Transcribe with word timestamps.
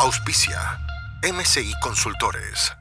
Auspicia 0.00 0.60
MCI 1.24 1.72
Consultores. 1.82 2.72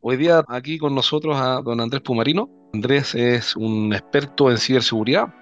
Hoy 0.00 0.16
día 0.16 0.44
aquí 0.46 0.78
con 0.78 0.94
nosotros 0.94 1.36
a 1.36 1.60
don 1.60 1.80
Andrés 1.80 2.02
Pumarino. 2.02 2.48
Andrés 2.72 3.16
es 3.16 3.56
un 3.56 3.92
experto 3.92 4.48
en 4.48 4.58
ciberseguridad. 4.58 5.34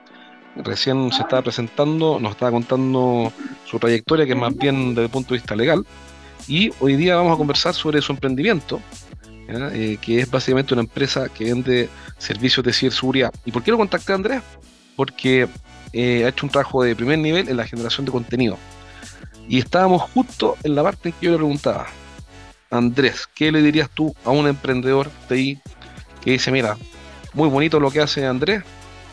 Recién 0.56 1.12
se 1.12 1.20
estaba 1.20 1.42
presentando, 1.42 2.18
nos 2.18 2.32
estaba 2.32 2.52
contando 2.52 3.30
su 3.66 3.78
trayectoria, 3.78 4.24
que 4.24 4.32
es 4.32 4.38
más 4.38 4.56
bien 4.56 4.94
desde 4.94 5.04
el 5.04 5.10
punto 5.10 5.34
de 5.34 5.40
vista 5.40 5.54
legal. 5.54 5.86
Y 6.48 6.70
hoy 6.80 6.96
día 6.96 7.16
vamos 7.16 7.34
a 7.34 7.36
conversar 7.36 7.74
sobre 7.74 8.00
su 8.00 8.12
emprendimiento, 8.12 8.80
eh, 9.46 9.98
que 10.00 10.20
es 10.20 10.30
básicamente 10.30 10.72
una 10.72 10.84
empresa 10.84 11.28
que 11.28 11.44
vende 11.44 11.90
servicios 12.16 12.64
de 12.64 12.72
ciberseguridad. 12.72 13.30
¿Y 13.44 13.52
por 13.52 13.62
qué 13.62 13.70
lo 13.70 13.76
contacté 13.76 14.12
a 14.12 14.14
Andrés? 14.14 14.42
Porque 14.96 15.48
eh, 15.92 16.24
ha 16.24 16.28
hecho 16.28 16.46
un 16.46 16.50
trabajo 16.50 16.82
de 16.82 16.96
primer 16.96 17.18
nivel 17.18 17.48
en 17.48 17.56
la 17.56 17.66
generación 17.66 18.06
de 18.06 18.12
contenido. 18.12 18.58
Y 19.48 19.58
estábamos 19.58 20.02
justo 20.12 20.56
en 20.64 20.74
la 20.74 20.82
parte 20.82 21.10
en 21.10 21.14
que 21.14 21.26
yo 21.26 21.32
le 21.32 21.38
preguntaba, 21.38 21.86
Andrés, 22.70 23.28
¿qué 23.34 23.52
le 23.52 23.62
dirías 23.62 23.88
tú 23.90 24.14
a 24.24 24.30
un 24.30 24.48
emprendedor 24.48 25.10
de 25.28 25.36
ahí 25.36 25.58
que 26.22 26.32
dice, 26.32 26.50
mira, 26.50 26.76
muy 27.32 27.48
bonito 27.48 27.78
lo 27.78 27.90
que 27.90 28.00
hace 28.00 28.26
Andrés, 28.26 28.64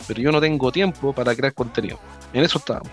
pero 0.08 0.22
yo 0.22 0.32
no 0.32 0.42
tengo 0.42 0.72
tiempo 0.72 1.14
para 1.14 1.36
crear 1.36 1.54
contenido? 1.54 2.00
En 2.34 2.44
eso 2.44 2.58
estábamos. 2.58 2.90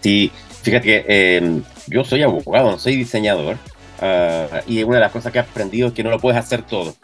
Sí, 0.00 0.32
fíjate 0.62 0.84
que 0.84 1.04
eh, 1.08 1.60
yo 1.86 2.04
soy 2.04 2.22
abogado, 2.22 2.72
no 2.72 2.78
soy 2.78 2.96
diseñador, 2.96 3.56
uh, 4.00 4.58
y 4.66 4.82
una 4.82 4.96
de 4.96 5.02
las 5.02 5.12
cosas 5.12 5.32
que 5.32 5.38
he 5.38 5.42
aprendido 5.42 5.88
es 5.88 5.94
que 5.94 6.02
no 6.02 6.10
lo 6.10 6.18
puedes 6.18 6.38
hacer 6.38 6.62
todo. 6.62 6.94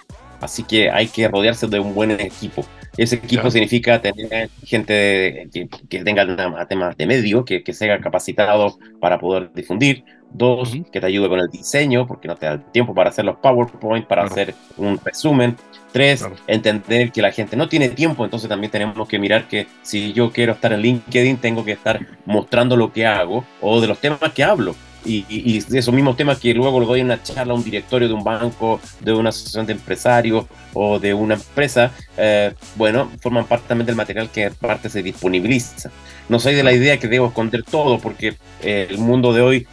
Así 0.41 0.63
que 0.63 0.91
hay 0.91 1.09
que 1.09 1.29
rodearse 1.29 1.67
de 1.67 1.79
un 1.79 1.95
buen 1.95 2.11
equipo. 2.13 2.67
Ese 2.97 3.17
equipo 3.17 3.51
significa 3.51 4.01
tener 4.01 4.51
gente 4.65 5.49
que, 5.53 5.69
que, 5.89 6.05
tenga 6.05 6.67
temas 6.67 6.97
de 6.97 7.07
medio, 7.07 7.45
que, 7.45 7.63
que 7.63 7.73
sea 7.73 8.01
capacitado 8.01 8.79
para 9.01 9.19
poder 9.19 9.53
difundir. 9.53 10.05
Dos, 10.37 10.77
que 10.91 11.01
te 11.01 11.07
ayude 11.07 11.29
con 11.29 11.39
el 11.39 11.49
diseño, 11.49 12.09
porque 12.09 12.27
no 12.27 12.35
te 12.35 12.47
da 12.47 12.55
el 12.55 12.65
tiempo 12.65 12.93
para 12.93 13.11
hacer 13.11 13.25
los 13.25 13.37
PowerPoint, 13.37 14.05
para 14.07 14.25
hacer 14.25 14.53
un 14.77 14.99
resumen. 14.99 15.57
Tres, 15.93 16.27
entender 16.49 17.13
que 17.13 17.23
la 17.23 17.31
gente 17.31 17.57
no 17.57 17.69
tiene 17.69 17.89
tiempo, 17.91 18.25
entonces 18.25 18.49
también 18.49 18.73
tenemos 18.73 19.09
que 19.09 19.21
mirar 19.21 19.47
que 19.47 19.69
si 19.83 20.13
yo 20.13 20.33
quiero 20.33 20.55
estar 20.55 20.73
en 20.73 20.81
LinkedIn, 20.81 21.37
tengo 21.37 21.65
que 21.65 21.71
estar 21.71 22.01
mostrando 22.27 22.77
lo 22.77 22.93
que 22.93 23.07
hago 23.07 23.45
o 23.61 23.81
de 23.81 23.87
los 23.87 24.01
temas 24.01 24.33
que 24.35 24.43
hablo 24.43 24.75
y, 25.05 25.61
de 25.61 25.79
esos 25.79 25.95
mismos 25.95 26.17
temas 26.17 26.39
que 26.39 26.55
luego 26.55 26.81
le 26.81 26.87
doy 26.87 27.01
una 27.03 27.23
charla 27.23 27.53
a 27.53 27.57
un 27.57 27.65
directorio 27.65 28.09
de 28.09 28.15
un 28.15 28.25
banco, 28.25 28.81
de 29.01 29.13
una 29.13 29.29
asociación 29.31 29.67
de 29.67 29.73
empresarios 29.73 30.47
o 30.73 30.99
de 30.99 31.15
una 31.15 31.35
empresa, 31.35 31.93
eh, 32.17 32.53
bueno, 32.77 33.11
forman 33.21 33.47
parte 33.47 33.69
también 33.69 33.87
del 33.87 33.97
material 33.97 34.31
que 34.31 34.51
parte 34.51 34.89
se 34.89 35.03
disponibiliza. 35.03 35.91
No 36.29 36.39
soy 36.39 36.55
de 36.55 36.63
la 36.63 36.73
idea 36.73 36.99
que 36.99 37.09
debo 37.09 37.29
esconder 37.29 37.63
todo 37.63 37.99
porque 37.99 38.37
eh, 38.63 38.87
el 38.89 38.99
mundo 38.99 39.33
de 39.33 39.43
hoy 39.43 39.67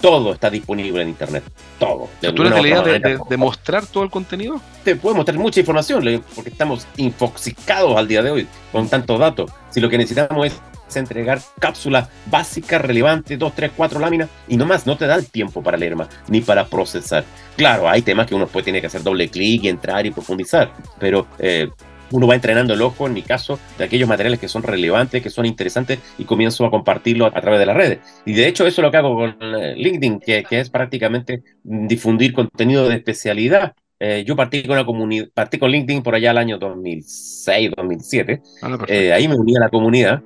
todo 0.00 0.34
está 0.34 0.50
disponible 0.50 1.00
en 1.00 1.08
internet. 1.08 1.44
Todo. 1.78 2.10
¿Tú 2.20 2.42
eres 2.42 2.54
de 2.54 2.62
la 2.62 2.68
idea 2.68 2.82
de, 2.82 3.18
de, 3.26 3.36
mostrar 3.38 3.86
todo 3.86 4.04
el 4.04 4.10
contenido? 4.10 4.60
Te 4.84 4.96
puedo 4.96 5.14
mostrar 5.14 5.38
mucha 5.38 5.60
información 5.60 6.22
porque 6.34 6.50
estamos 6.50 6.86
infoxicados 6.98 7.96
al 7.96 8.06
día 8.06 8.22
de 8.22 8.30
hoy 8.30 8.48
con 8.70 8.86
tantos 8.88 9.18
datos. 9.18 9.50
Si 9.70 9.80
lo 9.80 9.88
que 9.88 9.96
necesitamos 9.96 10.46
es 10.46 10.60
entregar 11.00 11.40
cápsulas 11.60 12.08
básicas, 12.26 12.80
relevantes, 12.80 13.38
dos, 13.38 13.54
tres, 13.54 13.70
cuatro 13.76 14.00
láminas, 14.00 14.28
y 14.48 14.56
no 14.56 14.66
más, 14.66 14.86
no 14.86 14.96
te 14.96 15.06
da 15.06 15.14
el 15.14 15.30
tiempo 15.30 15.62
para 15.62 15.76
leer 15.76 15.96
más, 15.96 16.08
ni 16.28 16.40
para 16.40 16.66
procesar. 16.66 17.24
Claro, 17.56 17.88
hay 17.88 18.02
temas 18.02 18.26
que 18.26 18.34
uno 18.34 18.46
puede 18.46 18.64
tiene 18.64 18.80
que 18.80 18.88
hacer 18.88 19.02
doble 19.02 19.28
clic 19.28 19.64
y 19.64 19.68
entrar 19.68 20.04
y 20.06 20.10
profundizar, 20.10 20.72
pero 20.98 21.28
eh, 21.38 21.68
uno 22.10 22.26
va 22.26 22.34
entrenando 22.34 22.74
el 22.74 22.82
ojo, 22.82 23.06
en 23.06 23.12
mi 23.12 23.22
caso, 23.22 23.58
de 23.78 23.84
aquellos 23.84 24.08
materiales 24.08 24.40
que 24.40 24.48
son 24.48 24.62
relevantes, 24.62 25.22
que 25.22 25.30
son 25.30 25.46
interesantes, 25.46 25.98
y 26.18 26.24
comienzo 26.24 26.64
a 26.64 26.70
compartirlo 26.70 27.26
a 27.26 27.40
través 27.40 27.60
de 27.60 27.66
las 27.66 27.76
redes. 27.76 27.98
Y 28.24 28.32
de 28.32 28.48
hecho, 28.48 28.66
eso 28.66 28.80
es 28.80 28.84
lo 28.84 28.90
que 28.90 28.96
hago 28.96 29.14
con 29.14 29.36
eh, 29.40 29.74
LinkedIn, 29.76 30.20
que, 30.20 30.44
que 30.44 30.60
es 30.60 30.70
prácticamente 30.70 31.42
difundir 31.62 32.32
contenido 32.32 32.88
de 32.88 32.96
especialidad. 32.96 33.74
Eh, 34.00 34.24
yo 34.26 34.34
partí 34.34 34.62
con 34.62 34.72
una 34.72 34.84
comunidad, 34.84 35.28
partí 35.32 35.58
con 35.58 35.70
LinkedIn 35.70 36.02
por 36.02 36.14
allá 36.14 36.32
el 36.32 36.38
año 36.38 36.58
2006, 36.58 37.70
2007. 37.76 38.42
Ah, 38.62 38.78
ahí 39.14 39.28
me 39.28 39.36
uní 39.36 39.56
a 39.56 39.60
la 39.60 39.68
comunidad 39.68 40.22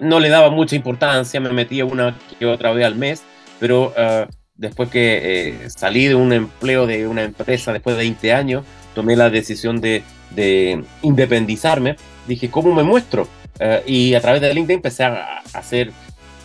no 0.00 0.20
le 0.20 0.28
daba 0.28 0.50
mucha 0.50 0.76
importancia, 0.76 1.40
me 1.40 1.50
metía 1.50 1.84
una 1.84 2.16
que 2.38 2.46
otra 2.46 2.72
vez 2.72 2.86
al 2.86 2.96
mes, 2.96 3.22
pero 3.58 3.92
uh, 3.96 4.30
después 4.54 4.90
que 4.90 5.20
eh, 5.22 5.70
salí 5.70 6.06
de 6.06 6.14
un 6.14 6.32
empleo 6.32 6.86
de 6.86 7.06
una 7.06 7.22
empresa 7.24 7.72
después 7.72 7.96
de 7.96 8.02
20 8.02 8.32
años, 8.32 8.64
tomé 8.94 9.16
la 9.16 9.30
decisión 9.30 9.80
de, 9.80 10.02
de 10.30 10.84
independizarme, 11.02 11.96
dije, 12.26 12.50
¿cómo 12.50 12.74
me 12.74 12.82
muestro? 12.82 13.28
Uh, 13.60 13.82
y 13.86 14.14
a 14.14 14.20
través 14.20 14.40
de 14.40 14.54
LinkedIn 14.54 14.76
empecé 14.76 15.04
a, 15.04 15.42
hacer 15.52 15.90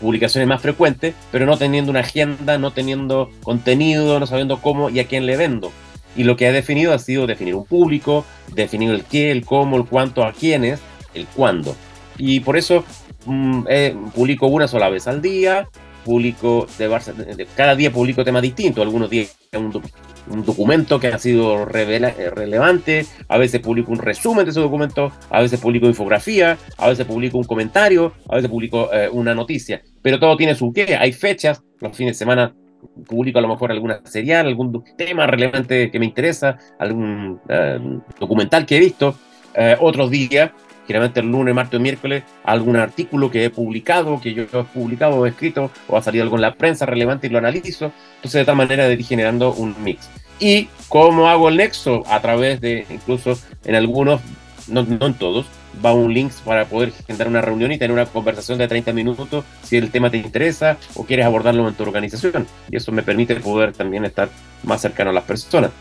publicaciones 0.02 0.48
más 0.48 0.62
frecuentes, 0.62 1.14
pero 1.32 1.46
no 1.46 1.58
teniendo 1.58 1.92
una 1.92 2.02
agenda, 2.02 2.58
no 2.58 2.72
teniendo 2.72 3.30
contenido, 3.42 4.20
no 4.20 4.28
sabiendo 4.28 4.60
cómo 4.62 4.90
y 4.90 5.00
a 5.00 5.08
quién 5.08 5.26
le 5.26 5.38
vendo. 5.38 5.72
Y 6.16 6.24
lo 6.24 6.36
que 6.36 6.48
he 6.48 6.52
definido 6.52 6.94
ha 6.94 7.00
sido 7.00 7.26
definir 7.26 7.56
un 7.56 7.66
público, 7.66 8.26
definir 8.54 8.92
el 8.92 9.04
qué, 9.04 9.32
el 9.32 9.46
cómo, 9.46 9.78
el 9.78 9.86
cuánto, 9.86 10.24
a 10.24 10.34
quiénes, 10.34 10.80
el 11.14 11.26
cuándo. 11.28 11.76
Y 12.18 12.42
por 12.42 12.58
eso 12.58 12.84
Mm, 13.26 13.64
eh, 13.70 13.96
publico 14.14 14.48
una 14.48 14.68
sola 14.68 14.90
vez 14.90 15.08
al 15.08 15.22
día, 15.22 15.70
publico 16.04 16.68
de, 16.78 17.48
cada 17.56 17.76
día 17.76 17.92
publico 17.92 18.26
temas 18.26 18.42
distintos, 18.42 18.84
algunos 18.84 19.10
días 19.10 19.38
un, 19.56 19.72
documento 20.46 21.00
que 21.00 21.08
ha 21.08 21.18
sido 21.18 21.64
eh, 21.74 22.30
relevante, 22.30 23.06
a 23.28 23.38
veces 23.38 23.62
publico 23.62 23.92
un 23.92 24.00
resumen 24.00 24.46
de 24.46 24.52
ese 24.52 24.60
documento, 24.60 25.12
a 25.30 25.42
veces 25.42 25.60
publico 25.60 25.88
infografía, 25.88 26.58
a 26.78 26.90
veces 26.90 27.06
publico 27.06 27.38
un 27.38 27.44
comentario, 27.46 28.14
a 28.30 28.36
veces 28.36 28.50
publico 28.50 28.90
eh, 28.94 29.10
una 29.10 29.34
noticia, 29.34 29.82
pero 30.02 30.20
todo 30.20 30.36
tiene 30.36 30.56
su 30.56 30.72
qué, 30.74 30.96
hay 30.96 31.14
fechas, 31.14 31.62
los 31.80 31.96
fines 31.96 32.16
de 32.16 32.20
semana 32.20 32.54
publico 33.08 33.40
a 33.40 33.42
lo 33.42 33.48
mejor 33.48 33.72
alguna 33.72 34.02
serial, 34.06 34.48
algún 34.48 34.84
tema 34.98 35.26
relevante 35.28 35.90
que 35.90 36.00
me 36.00 36.06
interesa, 36.06 36.58
algún 36.80 37.40
documental 38.20 38.66
que 38.66 38.76
he 38.76 38.80
visto, 38.82 39.16
otros 39.80 40.12
días 40.12 40.52
generalmente 40.88 41.20
el 41.20 41.28
lunes, 41.28 41.56
martes 41.56 41.80
o 41.80 41.82
miércoles, 41.82 42.24
algún 42.44 42.76
artículo 42.76 43.32
que 43.32 43.46
he 43.46 43.50
publicado, 43.50 44.20
que 44.20 44.34
yo 44.34 44.44
he 44.44 44.64
publicado 44.64 45.16
o 45.16 45.26
he 45.26 45.30
escrito, 45.30 45.72
o 45.88 45.98
ha 45.98 46.02
salido 46.02 46.24
algo 46.24 46.36
en 46.36 46.42
la 46.42 46.56
prensa 46.56 46.86
relevante 46.86 47.28
y 47.28 47.30
lo 47.30 47.38
analizo. 47.38 47.92
Entonces, 48.16 48.40
de 48.40 48.46
tal 48.46 48.56
manera 48.56 48.88
de 48.88 48.94
ir 48.94 49.06
generando 49.06 49.54
un 49.54 49.76
mix. 49.84 50.10
¿Y 50.40 50.68
cómo 50.90 51.30
hago 51.30 51.50
el 51.50 51.58
nexo? 51.58 52.04
A 52.08 52.22
través 52.22 52.60
de, 52.60 52.86
incluso 52.90 53.38
en 53.66 53.76
algunos, 53.76 54.22
no, 54.68 54.84
no 54.84 55.06
en 55.06 55.14
todos, 55.14 55.46
va 55.84 55.94
un 55.94 56.14
link 56.14 56.32
para 56.46 56.66
poder 56.66 56.92
generar 57.08 57.28
una 57.28 57.42
reunión 57.42 57.72
y 57.72 57.78
tener 57.78 57.92
una 57.92 58.06
conversación 58.06 58.58
de 58.58 58.68
30 58.68 58.94
minutos 58.94 59.46
si 59.64 59.78
el 59.78 59.90
tema 59.92 60.10
te 60.10 60.18
interesa 60.18 60.78
o 60.96 61.06
quieres 61.06 61.26
abordarlo 61.26 61.68
en 61.68 61.76
tu 61.76 61.84
organización. 61.84 62.48
Y 62.70 62.78
eso 62.78 62.92
me 62.92 63.04
permite 63.04 63.36
poder 63.38 63.74
también 63.74 64.06
estar 64.06 64.30
más 64.64 64.82
cercano 64.82 65.10
a 65.12 65.14
las 65.14 65.24
personas. 65.24 65.72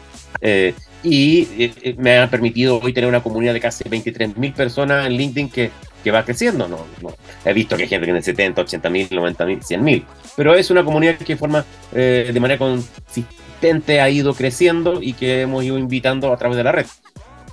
Eh, 0.41 0.75
y 1.03 1.49
eh, 1.59 1.73
eh, 1.83 1.95
me 1.99 2.19
ha 2.19 2.31
permitido 2.31 2.79
hoy 2.81 2.93
tener 2.93 3.09
una 3.09 3.23
comunidad 3.23 3.53
de 3.53 3.61
casi 3.61 3.89
23 3.89 4.37
mil 4.37 4.53
personas 4.53 5.07
en 5.07 5.13
LinkedIn 5.15 5.51
que, 5.51 5.71
que 6.03 6.11
va 6.11 6.25
creciendo. 6.25 6.69
No, 6.69 6.85
no, 7.01 7.15
He 7.45 7.53
visto 7.53 7.77
que 7.77 7.85
hay 7.85 7.89
gente 7.89 8.07
que 8.07 8.13
tiene 8.13 8.23
70, 8.23 8.63
80 8.63 8.91
mil, 8.91 9.09
90 9.11 9.47
mil, 9.47 9.63
100 9.63 9.85
mil, 9.85 10.05
pero 10.37 10.55
es 10.55 10.71
una 10.71 10.85
comunidad 10.85 11.17
que 11.17 11.37
forma 11.37 11.65
de 11.93 12.39
manera 12.41 12.59
consistente 12.59 14.01
ha 14.01 14.09
ido 14.09 14.35
creciendo 14.35 15.03
y 15.03 15.13
que 15.13 15.43
hemos 15.43 15.65
ido 15.65 15.79
invitando 15.79 16.33
a 16.33 16.37
través 16.37 16.57
de 16.57 16.65
la 16.65 16.73
red. 16.73 16.87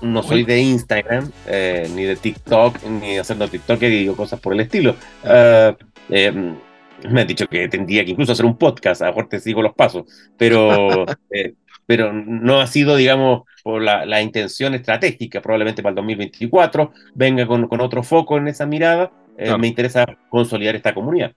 No 0.01 0.23
soy 0.23 0.45
de 0.45 0.59
Instagram, 0.59 1.31
ni 1.95 2.03
de 2.03 2.15
TikTok, 2.15 2.83
ni 2.83 3.17
haciendo 3.17 3.47
TikTok 3.47 3.81
y 3.81 3.89
digo 3.89 4.15
cosas 4.15 4.39
por 4.39 4.53
el 4.53 4.61
estilo. 4.61 4.95
me 5.27 7.21
han 7.21 7.27
dicho 7.27 7.47
que 7.47 7.67
tendría 7.67 8.05
que 8.05 8.11
incluso 8.11 8.31
hacer 8.31 8.45
un 8.45 8.57
podcast, 8.57 9.01
a 9.01 9.05
lo 9.05 9.11
mejor 9.11 9.29
te 9.29 9.39
sigo 9.39 9.61
los 9.61 9.73
pasos, 9.73 10.05
pero 10.37 11.05
pero 11.89 12.13
no 12.13 12.61
ha 12.61 12.67
sido, 12.67 12.95
digamos, 12.97 13.47
por 13.63 13.81
la, 13.81 14.21
intención 14.21 14.75
estratégica. 14.75 15.41
Probablemente 15.41 15.81
para 15.81 15.89
el 15.89 15.95
2024 15.95 16.93
venga 17.15 17.47
con, 17.47 17.67
con 17.67 17.81
otro 17.81 18.03
foco 18.03 18.37
en 18.37 18.47
esa 18.47 18.67
mirada. 18.67 19.11
Eh, 19.35 19.57
me 19.57 19.65
interesa 19.65 20.05
consolidar 20.29 20.75
esta 20.75 20.93
comunidad. 20.93 21.33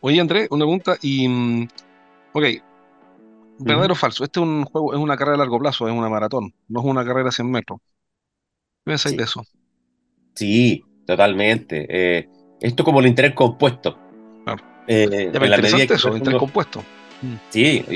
Oye, 0.00 0.20
Andrés, 0.20 0.48
una 0.50 0.66
pregunta. 0.66 0.98
Y, 1.00 1.26
mm, 1.26 1.68
ok, 2.34 2.44
verdadero 3.56 3.94
o 3.94 3.96
falso. 3.96 4.22
Este 4.24 4.38
es 4.38 4.44
un 4.44 4.66
juego, 4.66 4.92
es 4.92 4.98
una 4.98 5.16
carrera 5.16 5.36
a 5.36 5.38
largo 5.38 5.58
plazo, 5.58 5.88
es 5.88 5.94
una 5.94 6.10
maratón, 6.10 6.52
no 6.68 6.80
es 6.80 6.86
una 6.86 7.06
carrera 7.06 7.30
a 7.30 7.32
100 7.32 7.50
metros. 7.50 7.80
¿Qué 8.84 8.90
pensáis 8.90 9.12
Sí, 9.12 9.16
de 9.16 9.24
eso? 9.24 9.46
sí, 10.34 10.84
totalmente. 11.06 11.86
Eh, 11.88 12.28
esto 12.62 12.84
como 12.84 13.00
el 13.00 13.06
interés 13.06 13.34
compuesto. 13.34 13.98
Claro. 14.44 14.62
Eh, 14.86 15.06
Ya, 15.26 15.32
pero 15.32 15.44
en 15.44 15.50
la 15.50 15.56
medida 15.58 15.86
que 15.86 15.94
eso, 15.94 16.16
interés 16.16 16.38
compuesto. 16.38 16.80
Mm, 17.22 17.34
Sí, 17.50 17.84
y, 17.88 17.94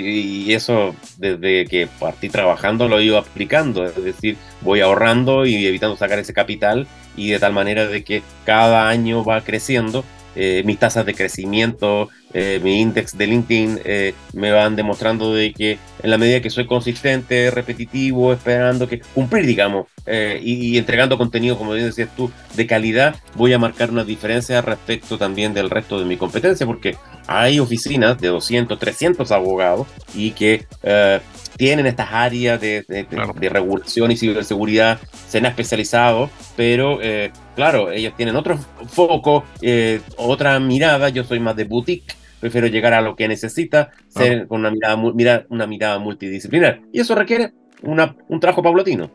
y 0.50 0.52
eso 0.54 0.94
desde 1.18 1.64
que 1.66 1.88
partí 1.98 2.28
trabajando 2.28 2.86
lo 2.88 2.98
he 2.98 3.04
ido 3.04 3.18
aplicando, 3.18 3.84
es 3.84 3.96
decir, 4.02 4.36
voy 4.60 4.80
ahorrando 4.80 5.46
y 5.46 5.66
evitando 5.66 5.96
sacar 5.96 6.18
ese 6.20 6.32
capital 6.32 6.86
y 7.16 7.30
de 7.30 7.38
tal 7.40 7.52
manera 7.52 7.86
de 7.88 8.04
que 8.04 8.22
cada 8.44 8.88
año 8.88 9.24
va 9.24 9.40
creciendo. 9.40 10.04
Eh, 10.36 10.62
mis 10.64 10.78
tasas 10.78 11.04
de 11.06 11.14
crecimiento, 11.14 12.08
eh, 12.32 12.60
mi 12.62 12.80
índice 12.80 13.16
de 13.16 13.26
LinkedIn 13.26 13.80
eh, 13.84 14.14
me 14.34 14.52
van 14.52 14.76
demostrando 14.76 15.32
de 15.32 15.52
que 15.52 15.78
en 16.02 16.10
la 16.10 16.18
medida 16.18 16.42
que 16.42 16.50
soy 16.50 16.66
consistente, 16.66 17.50
repetitivo, 17.50 18.32
esperando 18.32 18.86
que 18.88 19.00
cumplir, 19.14 19.46
digamos, 19.46 19.86
eh, 20.04 20.38
y, 20.42 20.68
y 20.68 20.78
entregando 20.78 21.16
contenido, 21.18 21.56
como 21.56 21.72
bien 21.72 21.86
decías 21.86 22.10
tú, 22.14 22.30
de 22.54 22.66
calidad, 22.66 23.16
voy 23.34 23.52
a 23.52 23.58
marcar 23.58 23.90
una 23.90 24.04
diferencia 24.04 24.60
respecto 24.60 25.18
también 25.18 25.54
del 25.54 25.70
resto 25.70 25.98
de 25.98 26.04
mi 26.04 26.16
competencia, 26.16 26.66
porque 26.66 26.96
hay 27.26 27.58
oficinas 27.58 28.20
de 28.20 28.28
200, 28.28 28.78
300 28.78 29.32
abogados 29.32 29.86
y 30.14 30.32
que 30.32 30.66
eh, 30.82 31.20
tienen 31.56 31.86
estas 31.86 32.08
áreas 32.12 32.60
de, 32.60 32.82
de- 32.88 33.02
de- 33.02 33.06
Claro. 33.06 33.32
de 33.34 33.48
regulación 33.48 34.10
y 34.10 34.16
ciberseguridad, 34.16 34.98
se 35.28 35.38
han 35.38 35.46
especializado, 35.46 36.30
pero 36.56 36.98
eh, 37.02 37.30
claro, 37.54 37.90
ellos 37.90 38.14
tienen 38.16 38.36
otro 38.36 38.58
foco, 38.88 39.44
eh, 39.62 40.00
otra 40.16 40.58
mirada, 40.60 41.08
yo 41.08 41.24
soy 41.24 41.40
más 41.40 41.56
de 41.56 41.64
boutique, 41.64 42.14
prefiero 42.40 42.66
llegar 42.66 42.92
a 42.94 43.00
lo 43.00 43.16
que 43.16 43.26
necesita, 43.28 43.90
ser 44.08 44.46
con 44.46 44.60
una 44.60 44.70
mirada, 44.70 44.96
mira- 44.96 45.46
una 45.48 45.66
mirada 45.66 45.98
multidisciplinar. 45.98 46.80
Y 46.92 47.00
eso 47.00 47.14
requiere 47.14 47.52
una- 47.82 48.14
un 48.28 48.38
trabajo 48.40 48.62
paulatino. 48.62 49.10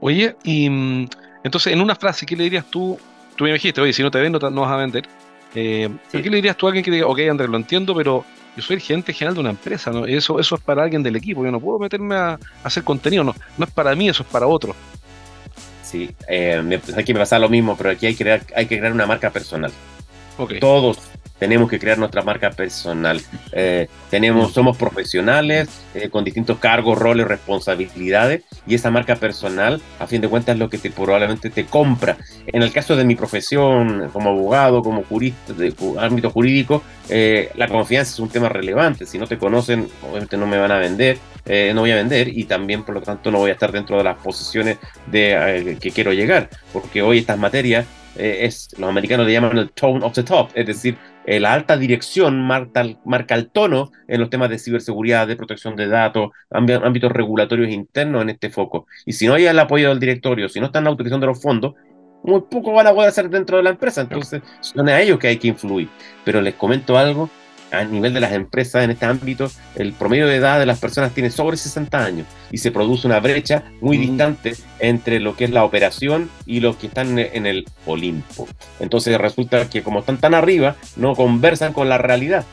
Oye, 0.00 0.36
y 0.44 0.68
mm, 0.68 1.08
entonces 1.44 1.72
en 1.72 1.80
una 1.80 1.94
frase, 1.94 2.26
¿qué 2.26 2.36
le 2.36 2.44
dirías 2.44 2.66
tú? 2.70 2.98
Tú 3.36 3.44
me 3.44 3.52
dijiste, 3.52 3.80
oye, 3.80 3.92
si 3.92 4.02
no 4.02 4.10
te 4.10 4.20
ven, 4.20 4.32
no, 4.32 4.38
te- 4.38 4.50
no 4.50 4.60
vas 4.62 4.70
a 4.72 4.76
vender. 4.76 5.04
Eh, 5.54 5.88
Sí. 6.10 6.20
¿Qué 6.22 6.28
le 6.30 6.36
dirías 6.36 6.56
tú 6.56 6.66
a 6.66 6.70
alguien 6.70 6.84
que 6.84 6.90
diga, 6.90 7.06
ok, 7.06 7.18
Andrés, 7.30 7.48
lo 7.48 7.56
entiendo, 7.56 7.94
pero 7.94 8.24
yo 8.56 8.62
soy 8.62 8.76
el 8.76 8.82
gerente 8.82 9.12
general 9.12 9.34
de 9.34 9.40
una 9.40 9.50
empresa, 9.50 9.90
¿no? 9.90 10.04
Eso, 10.06 10.38
eso 10.38 10.54
es 10.56 10.60
para 10.60 10.82
alguien 10.84 11.02
del 11.02 11.16
equipo, 11.16 11.44
yo 11.44 11.50
no 11.50 11.60
puedo 11.60 11.78
meterme 11.78 12.14
a, 12.16 12.32
a 12.32 12.38
hacer 12.64 12.84
contenido, 12.84 13.24
no, 13.24 13.34
no 13.58 13.64
es 13.64 13.70
para 13.70 13.94
mí, 13.94 14.08
eso 14.08 14.22
es 14.22 14.28
para 14.28 14.46
otro. 14.46 14.74
Sí, 15.82 16.10
eh, 16.28 16.60
me- 16.64 16.80
aquí 16.96 17.12
me 17.12 17.20
pasa 17.20 17.38
lo 17.38 17.48
mismo, 17.48 17.76
pero 17.76 17.90
aquí 17.90 18.06
hay 18.06 18.14
que, 18.14 18.24
crear, 18.24 18.42
hay 18.56 18.66
que 18.66 18.78
crear 18.78 18.92
una 18.92 19.06
marca 19.06 19.30
personal. 19.30 19.70
Ok, 20.38 20.54
Todos 20.60 20.98
tenemos 21.42 21.68
que 21.68 21.80
crear 21.80 21.98
nuestra 21.98 22.22
marca 22.22 22.50
personal. 22.50 23.20
Eh, 23.50 23.88
tenemos, 24.10 24.52
somos 24.52 24.76
profesionales 24.76 25.68
eh, 25.92 26.08
con 26.08 26.22
distintos 26.22 26.58
cargos, 26.58 26.96
roles, 26.96 27.26
responsabilidades 27.26 28.44
y 28.64 28.76
esa 28.76 28.92
marca 28.92 29.16
personal, 29.16 29.82
a 29.98 30.06
fin 30.06 30.20
de 30.20 30.28
cuentas, 30.28 30.54
es 30.54 30.60
lo 30.60 30.70
que 30.70 30.78
te, 30.78 30.92
probablemente 30.92 31.50
te 31.50 31.64
compra. 31.64 32.16
En 32.46 32.62
el 32.62 32.70
caso 32.70 32.94
de 32.94 33.04
mi 33.04 33.16
profesión 33.16 34.08
como 34.12 34.30
abogado, 34.30 34.84
como 34.84 35.02
jurista, 35.02 35.52
de 35.52 35.74
ámbito 35.98 36.30
jurídico, 36.30 36.84
eh, 37.08 37.50
la 37.56 37.66
confianza 37.66 38.12
es 38.12 38.20
un 38.20 38.28
tema 38.28 38.48
relevante. 38.48 39.04
Si 39.04 39.18
no 39.18 39.26
te 39.26 39.36
conocen, 39.36 39.88
obviamente 40.08 40.36
no 40.36 40.46
me 40.46 40.58
van 40.58 40.70
a 40.70 40.78
vender, 40.78 41.18
no 41.74 41.80
voy 41.80 41.90
a 41.90 41.96
vender 41.96 42.28
y 42.28 42.44
también, 42.44 42.84
por 42.84 42.94
lo 42.94 43.02
tanto, 43.02 43.32
no 43.32 43.38
voy 43.38 43.50
a 43.50 43.54
estar 43.54 43.72
dentro 43.72 43.98
de 43.98 44.04
las 44.04 44.16
posiciones 44.18 44.78
de 45.08 45.76
que 45.80 45.90
quiero 45.90 46.12
llegar, 46.12 46.48
porque 46.72 47.02
hoy 47.02 47.18
estas 47.18 47.36
materias 47.36 47.84
es, 48.16 48.68
los 48.78 48.88
americanos 48.88 49.26
le 49.26 49.32
llaman 49.32 49.58
el 49.58 49.70
tone 49.70 50.04
of 50.04 50.12
the 50.12 50.22
top, 50.22 50.50
es 50.54 50.66
decir, 50.66 50.96
la 51.26 51.52
alta 51.52 51.76
dirección 51.76 52.40
marca, 52.42 52.80
el- 52.80 53.50
tono 53.50 53.90
en 54.08 54.20
los 54.20 54.30
temas 54.30 54.50
de 54.50 54.58
ciberseguridad, 54.58 55.26
de 55.26 55.36
protección 55.36 55.76
de 55.76 55.86
datos, 55.86 56.30
ámbi- 56.50 56.80
ámbitos 56.84 57.12
regulatorios 57.12 57.70
internos 57.70 58.22
en 58.22 58.30
este 58.30 58.50
foco. 58.50 58.86
Y 59.06 59.12
si 59.12 59.26
no 59.26 59.34
hay 59.34 59.46
el 59.46 59.58
apoyo 59.58 59.88
del 59.90 60.00
directorio, 60.00 60.48
si 60.48 60.60
no 60.60 60.66
están 60.66 60.86
utilizando 60.88 61.26
los 61.26 61.40
fondos, 61.40 61.74
muy 62.24 62.42
poco 62.42 62.72
van 62.72 62.86
a 62.86 62.92
poder 62.92 63.08
hacer 63.08 63.28
dentro 63.28 63.56
de 63.56 63.62
la 63.64 63.70
empresa. 63.70 64.00
Entonces, 64.00 64.42
son 64.60 64.88
a 64.88 65.00
ellos 65.00 65.18
que 65.18 65.28
hay 65.28 65.38
que 65.38 65.48
influir. 65.48 65.88
Pero 66.24 66.40
les 66.40 66.54
comento 66.54 66.96
algo, 66.96 67.28
a 67.72 67.84
nivel 67.84 68.12
de 68.14 68.20
las 68.20 68.32
empresas 68.32 68.84
en 68.84 68.90
este 68.90 69.06
ámbito, 69.06 69.50
el 69.74 69.92
promedio 69.94 70.26
de 70.26 70.36
edad 70.36 70.58
de 70.58 70.66
las 70.66 70.78
personas 70.78 71.12
tiene 71.14 71.30
sobre 71.30 71.56
60 71.56 72.04
años 72.04 72.26
y 72.50 72.58
se 72.58 72.70
produce 72.70 73.06
una 73.06 73.18
brecha 73.20 73.64
muy 73.80 73.98
Mm. 73.98 74.00
distante 74.02 74.54
entre 74.78 75.18
lo 75.20 75.34
que 75.36 75.44
es 75.44 75.50
la 75.50 75.64
operación 75.64 76.30
y 76.46 76.60
los 76.60 76.76
que 76.76 76.86
están 76.88 77.18
en 77.18 77.46
el 77.46 77.64
Olimpo. 77.86 78.46
Entonces 78.78 79.16
resulta 79.18 79.68
que 79.70 79.82
como 79.82 80.00
están 80.00 80.18
tan 80.18 80.34
arriba, 80.34 80.76
no 80.96 81.14
conversan 81.14 81.72
con 81.72 81.88
la 81.88 81.98
realidad. 81.98 82.44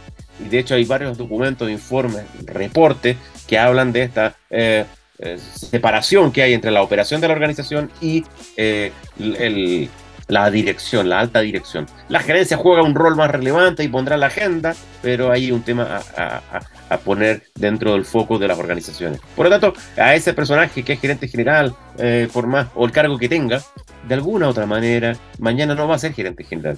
Y 0.44 0.48
de 0.50 0.60
hecho 0.60 0.76
hay 0.76 0.86
varios 0.86 1.18
documentos, 1.18 1.70
informes, 1.70 2.24
reportes 2.46 3.18
que 3.46 3.60
hablan 3.60 3.92
de 3.92 4.04
esta 4.04 4.36
eh, 4.50 4.86
eh, 5.20 5.38
separación 5.38 6.32
que 6.32 6.42
hay 6.44 6.54
entre 6.54 6.72
la 6.72 6.82
operación 6.82 7.20
de 7.20 7.28
la 7.28 7.34
organización 7.34 7.92
y 8.00 8.24
eh, 8.56 8.94
el- 9.20 9.90
la 10.30 10.50
dirección, 10.52 11.10
la 11.10 11.20
alta 11.20 11.42
dirección. 11.42 11.88
La 12.08 12.20
gerencia 12.20 12.56
juega 12.56 12.84
un 12.84 12.96
rol 12.96 13.16
más 13.16 13.30
relevante 13.30 13.84
y 13.84 13.88
pondrá 13.88 14.16
la 14.16 14.28
agenda, 14.28 14.76
pero 15.02 15.32
hay 15.32 15.52
un 15.52 15.64
tema 15.64 16.00
a, 16.16 16.98
poner 17.04 17.44
dentro 17.56 17.94
del 17.94 18.06
foco 18.06 18.38
de 18.38 18.48
las 18.48 18.58
organizaciones. 18.58 19.20
Por 19.36 19.46
lo 19.46 19.50
tanto, 19.50 19.74
a 19.98 20.16
ese 20.16 20.34
personaje 20.34 20.84
que 20.84 20.94
es 20.94 21.02
gerente 21.02 21.28
general, 21.28 21.76
eh, 21.98 22.30
por 22.32 22.48
más, 22.48 22.68
o 22.76 22.86
el 22.86 22.92
cargo 22.92 23.18
que 23.18 23.28
tenga, 23.28 23.62
de 24.08 24.14
alguna 24.14 24.48
u 24.48 24.50
otra 24.52 24.66
manera, 24.66 25.16
mañana 25.40 25.74
no 25.76 25.88
va 25.88 25.96
a 25.96 26.00
ser 26.00 26.14
gerente 26.14 26.44
general. 26.44 26.78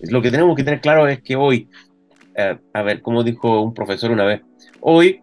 Lo 0.00 0.22
que 0.22 0.30
tenemos 0.30 0.56
que 0.56 0.64
tener 0.64 0.80
claro 0.80 1.08
es 1.08 1.20
que 1.20 1.34
hoy, 1.34 1.68
eh, 2.36 2.58
a 2.72 2.82
ver, 2.82 3.02
como 3.02 3.24
dijo 3.24 3.60
un 3.60 3.74
profesor 3.74 4.12
una 4.12 4.24
vez, 4.24 4.40
hoy 4.80 5.20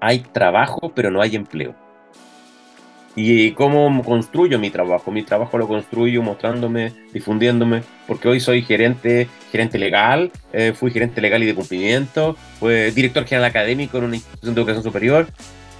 hay 0.00 0.20
trabajo, 0.20 0.92
pero 0.94 1.10
no 1.10 1.20
hay 1.20 1.36
empleo. 1.36 1.74
¿Y 3.16 3.52
cómo 3.52 4.02
construyo 4.04 4.58
mi 4.58 4.70
trabajo? 4.70 5.10
Mi 5.10 5.24
trabajo 5.24 5.58
lo 5.58 5.66
construyo 5.66 6.22
mostrándome, 6.22 6.92
difundiéndome, 7.12 7.82
porque 8.06 8.28
hoy 8.28 8.38
soy 8.40 8.62
gerente, 8.62 9.28
gerente 9.50 9.78
legal, 9.78 10.30
eh, 10.52 10.72
fui 10.74 10.92
gerente 10.92 11.20
legal 11.20 11.42
y 11.42 11.46
de 11.46 11.54
cumplimiento, 11.54 12.36
fui 12.60 12.90
director 12.92 13.24
general 13.26 13.50
académico 13.50 13.98
en 13.98 14.04
una 14.04 14.16
institución 14.16 14.54
de 14.54 14.60
educación 14.60 14.84
superior, 14.84 15.26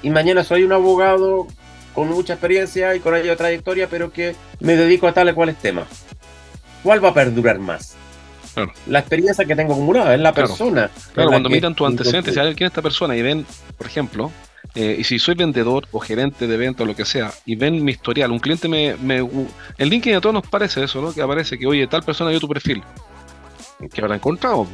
y 0.02 0.10
mañana 0.10 0.42
soy 0.42 0.64
un 0.64 0.72
abogado 0.72 1.46
con 1.94 2.08
mucha 2.08 2.32
experiencia 2.34 2.94
y 2.96 3.00
con 3.00 3.14
ello 3.16 3.36
trayectoria, 3.36 3.88
pero 3.88 4.12
que 4.12 4.34
me 4.58 4.74
dedico 4.74 5.06
a 5.06 5.12
tales 5.14 5.34
cuales 5.34 5.56
temas. 5.56 5.86
¿Cuál 6.82 7.04
va 7.04 7.10
a 7.10 7.14
perdurar 7.14 7.58
más? 7.58 7.94
Claro. 8.54 8.72
La 8.88 8.98
experiencia 8.98 9.44
que 9.44 9.54
tengo 9.54 9.74
acumulada, 9.74 10.14
es 10.14 10.20
la 10.20 10.32
Claro. 10.32 10.48
persona. 10.48 10.90
Claro, 11.12 11.22
en 11.22 11.24
la 11.26 11.30
cuando 11.30 11.50
miran 11.50 11.74
tus 11.74 11.86
antecedentes, 11.86 12.34
si 12.34 12.40
quién 12.40 12.54
es 12.56 12.60
esta 12.62 12.82
persona 12.82 13.16
y 13.16 13.22
ven, 13.22 13.46
por 13.78 13.86
ejemplo, 13.86 14.32
eh, 14.74 14.96
y 14.98 15.04
si 15.04 15.18
soy 15.18 15.34
vendedor 15.34 15.86
o 15.90 16.00
gerente 16.00 16.46
de 16.46 16.56
venta 16.56 16.84
o 16.84 16.86
lo 16.86 16.94
que 16.94 17.04
sea, 17.04 17.32
y 17.44 17.56
ven 17.56 17.84
mi 17.84 17.92
historial, 17.92 18.30
un 18.32 18.38
cliente 18.38 18.68
me, 18.68 18.96
me 18.96 19.18
en 19.18 19.88
LinkedIn 19.88 20.16
a 20.18 20.20
todos 20.20 20.34
nos 20.34 20.48
parece 20.48 20.84
eso, 20.84 21.00
¿no? 21.02 21.12
Que 21.12 21.22
aparece 21.22 21.58
que, 21.58 21.66
oye, 21.66 21.86
tal 21.86 22.04
persona 22.04 22.30
vio 22.30 22.40
tu 22.40 22.48
perfil. 22.48 22.84
¿Qué 23.92 24.00
habrá 24.02 24.16
encontrado? 24.16 24.68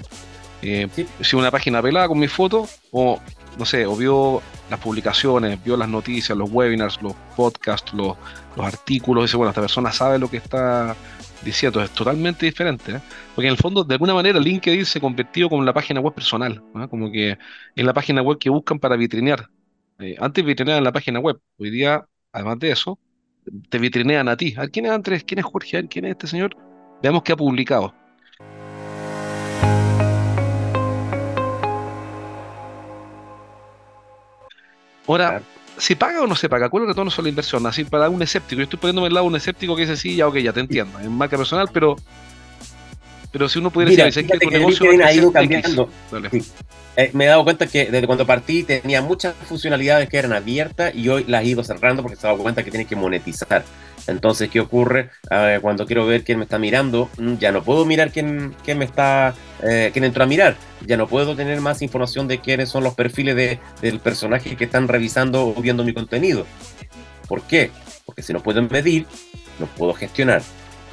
Eh, 0.62 0.88
Sí. 0.94 1.06
Si 1.20 1.36
una 1.36 1.50
página 1.50 1.82
pelada 1.82 2.08
con 2.08 2.18
mi 2.18 2.28
foto, 2.28 2.66
o 2.90 3.20
no 3.58 3.64
sé, 3.66 3.86
o 3.86 3.96
vio 3.96 4.42
las 4.70 4.80
publicaciones, 4.80 5.62
vio 5.62 5.76
las 5.76 5.88
noticias, 5.88 6.36
los 6.36 6.50
webinars, 6.50 7.00
los 7.02 7.14
podcasts, 7.36 7.92
los, 7.92 8.16
los 8.56 8.66
artículos, 8.66 9.24
dice, 9.24 9.36
bueno, 9.36 9.50
esta 9.50 9.60
persona 9.60 9.92
sabe 9.92 10.18
lo 10.18 10.28
que 10.30 10.38
está 10.38 10.98
diciendo, 11.42 11.82
es 11.82 11.90
totalmente 11.92 12.46
diferente, 12.46 12.92
¿eh? 12.96 13.02
porque 13.34 13.48
en 13.48 13.52
el 13.52 13.58
fondo, 13.58 13.84
de 13.84 13.94
alguna 13.94 14.14
manera, 14.14 14.40
LinkedIn 14.40 14.84
se 14.86 15.00
convirtió 15.00 15.48
como 15.48 15.62
la 15.64 15.72
página 15.72 16.00
web 16.00 16.14
personal, 16.14 16.64
¿no? 16.74 16.88
como 16.88 17.10
que 17.12 17.38
es 17.74 17.84
la 17.84 17.92
página 17.94 18.22
web 18.22 18.38
que 18.38 18.50
buscan 18.50 18.78
para 18.78 18.96
vitrinear. 18.96 19.48
Eh, 19.98 20.14
antes 20.18 20.44
vitrineaban 20.44 20.84
la 20.84 20.92
página 20.92 21.20
web, 21.20 21.40
hoy 21.58 21.70
día, 21.70 22.06
además 22.32 22.58
de 22.58 22.70
eso, 22.70 22.98
te 23.70 23.78
vitrinean 23.78 24.28
a 24.28 24.36
ti. 24.36 24.54
A 24.58 24.68
¿quién 24.68 24.86
es 24.86 24.92
Andrés? 24.92 25.24
¿Quién 25.24 25.38
es 25.38 25.44
Jorge? 25.46 25.78
A 25.78 25.86
¿quién 25.86 26.04
es 26.04 26.12
este 26.12 26.26
señor? 26.26 26.54
Veamos 27.02 27.22
qué 27.22 27.32
ha 27.32 27.36
publicado. 27.36 27.94
Ahora. 35.06 35.42
¿se 35.78 35.94
paga 35.94 36.22
o 36.22 36.26
no 36.26 36.34
se 36.34 36.48
paga? 36.48 36.70
¿Cuál 36.70 36.82
es 36.82 36.86
el 36.86 36.88
retorno 36.92 37.10
sobre 37.10 37.24
la 37.24 37.30
inversión? 37.30 37.66
Así 37.66 37.84
para 37.84 38.08
un 38.08 38.22
escéptico. 38.22 38.60
Yo 38.60 38.64
estoy 38.64 38.78
poniéndome 38.78 39.08
al 39.08 39.14
lado 39.14 39.24
de 39.24 39.30
un 39.30 39.36
escéptico 39.36 39.76
que 39.76 39.82
dice, 39.82 39.96
sí, 39.96 40.16
ya, 40.16 40.26
ok, 40.26 40.36
ya 40.38 40.52
te 40.52 40.60
entiendo. 40.60 40.98
Es 40.98 41.08
marca 41.10 41.36
personal, 41.36 41.68
pero 41.72 41.96
pero 43.36 43.50
si 43.50 43.58
uno 43.58 43.70
pudiera 43.70 43.90
Mira, 43.90 44.04
decir, 44.06 44.26
¿sabes 44.26 44.40
fíjate 44.40 44.46
tu 44.46 44.50
que 44.50 44.58
negocio 44.58 45.04
ha 45.04 45.12
ido 45.12 45.30
cambiando. 45.30 45.90
Sí. 46.30 46.42
Eh, 46.96 47.10
me 47.12 47.26
he 47.26 47.28
dado 47.28 47.44
cuenta 47.44 47.66
que 47.66 47.90
desde 47.90 48.06
cuando 48.06 48.24
partí 48.24 48.62
tenía 48.62 49.02
muchas 49.02 49.34
funcionalidades 49.34 50.08
que 50.08 50.16
eran 50.16 50.32
abiertas 50.32 50.94
y 50.94 51.06
hoy 51.10 51.26
las 51.28 51.44
he 51.44 51.48
ido 51.48 51.62
cerrando 51.62 52.00
porque 52.00 52.16
se 52.16 52.26
ha 52.26 52.30
dado 52.30 52.42
cuenta 52.42 52.62
que 52.62 52.70
tiene 52.70 52.86
que 52.86 52.96
monetizar. 52.96 53.62
Entonces, 54.06 54.48
¿qué 54.48 54.60
ocurre? 54.60 55.10
Eh, 55.30 55.58
cuando 55.60 55.84
quiero 55.84 56.06
ver 56.06 56.24
quién 56.24 56.38
me 56.38 56.44
está 56.44 56.58
mirando, 56.58 57.10
mm, 57.18 57.34
ya 57.34 57.52
no 57.52 57.62
puedo 57.62 57.84
mirar 57.84 58.10
quién, 58.10 58.56
quién 58.64 58.78
me 58.78 58.86
está, 58.86 59.34
eh, 59.62 59.90
quién 59.92 60.06
entró 60.06 60.24
a 60.24 60.26
mirar. 60.26 60.56
Ya 60.86 60.96
no 60.96 61.06
puedo 61.06 61.36
tener 61.36 61.60
más 61.60 61.82
información 61.82 62.28
de 62.28 62.40
quiénes 62.40 62.70
son 62.70 62.84
los 62.84 62.94
perfiles 62.94 63.36
de, 63.36 63.58
del 63.82 64.00
personaje 64.00 64.56
que 64.56 64.64
están 64.64 64.88
revisando 64.88 65.46
o 65.46 65.60
viendo 65.60 65.84
mi 65.84 65.92
contenido. 65.92 66.46
¿Por 67.28 67.42
qué? 67.42 67.70
Porque 68.06 68.22
si 68.22 68.32
no 68.32 68.42
puedo 68.42 68.62
medir, 68.62 69.04
no 69.58 69.66
puedo 69.66 69.92
gestionar. 69.92 70.40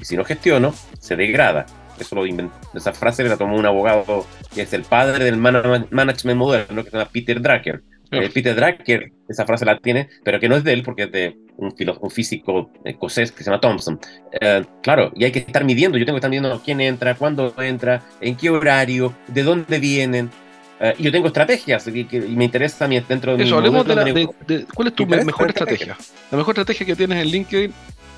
Y 0.02 0.04
si 0.04 0.18
no 0.18 0.26
gestiono, 0.26 0.74
se 1.00 1.16
degrada. 1.16 1.66
Eso 2.00 2.16
lo 2.16 2.26
inventó. 2.26 2.56
Esa 2.74 2.94
frase 2.94 3.24
la 3.24 3.38
tomó 3.38 3.58
un 3.58 3.66
abogado 3.66 4.26
que 4.54 4.62
es 4.62 4.74
el 4.74 4.84
padre 4.84 5.26
del 5.26 5.38
management 5.38 6.38
moderno, 6.38 6.84
que 6.84 6.90
se 6.90 6.98
llama 6.98 7.10
Peter 7.12 7.42
Drucker. 7.42 7.84
Eh, 8.12 8.30
Peter 8.32 8.56
Drucker, 8.56 9.12
esa 9.28 9.46
frase 9.46 9.66
la 9.66 9.80
tiene, 9.80 10.10
pero 10.24 10.40
que 10.40 10.48
no 10.48 10.56
es 10.56 10.64
de 10.64 10.74
él, 10.74 10.84
porque 10.84 11.04
es 11.04 11.12
de 11.12 11.36
un, 11.58 11.74
un 12.00 12.12
físico 12.12 12.72
escocés 12.84 13.32
que 13.32 13.44
se 13.44 13.50
llama 13.50 13.60
Thompson. 13.60 14.00
Eh, 14.40 14.64
claro, 14.84 15.12
y 15.16 15.24
hay 15.24 15.32
que 15.32 15.40
estar 15.40 15.64
midiendo, 15.64 15.98
yo 15.98 16.06
tengo 16.06 16.18
que 16.18 16.20
estar 16.20 16.30
midiendo 16.30 16.62
quién 16.64 16.80
entra, 16.80 17.16
cuándo 17.16 17.56
entra, 17.60 18.04
en 18.22 18.36
qué 18.36 18.52
horario, 18.52 19.16
de 19.28 19.42
dónde 19.42 19.80
vienen, 19.80 20.30
eh, 20.80 20.96
yo 21.00 21.12
tengo 21.14 21.28
estrategias 21.28 21.88
y, 21.88 22.04
que, 22.04 22.20
me 22.20 22.44
interesa 22.44 22.88
dentro 22.88 23.38
de 23.38 23.44
Eso, 23.46 23.56
hablemos 23.56 23.88
de, 23.88 24.28
de, 24.48 24.66
¿Cuál 24.66 24.90
es 24.90 24.94
tu 24.94 25.06
mejor 25.06 25.48
estrategia? 25.48 25.98
La 26.30 26.38
mejor 26.38 26.54
estrategia 26.54 26.86
que 26.86 26.96
tienes 26.96 27.24
en 27.24 27.28
LinkedIn, 27.30 27.74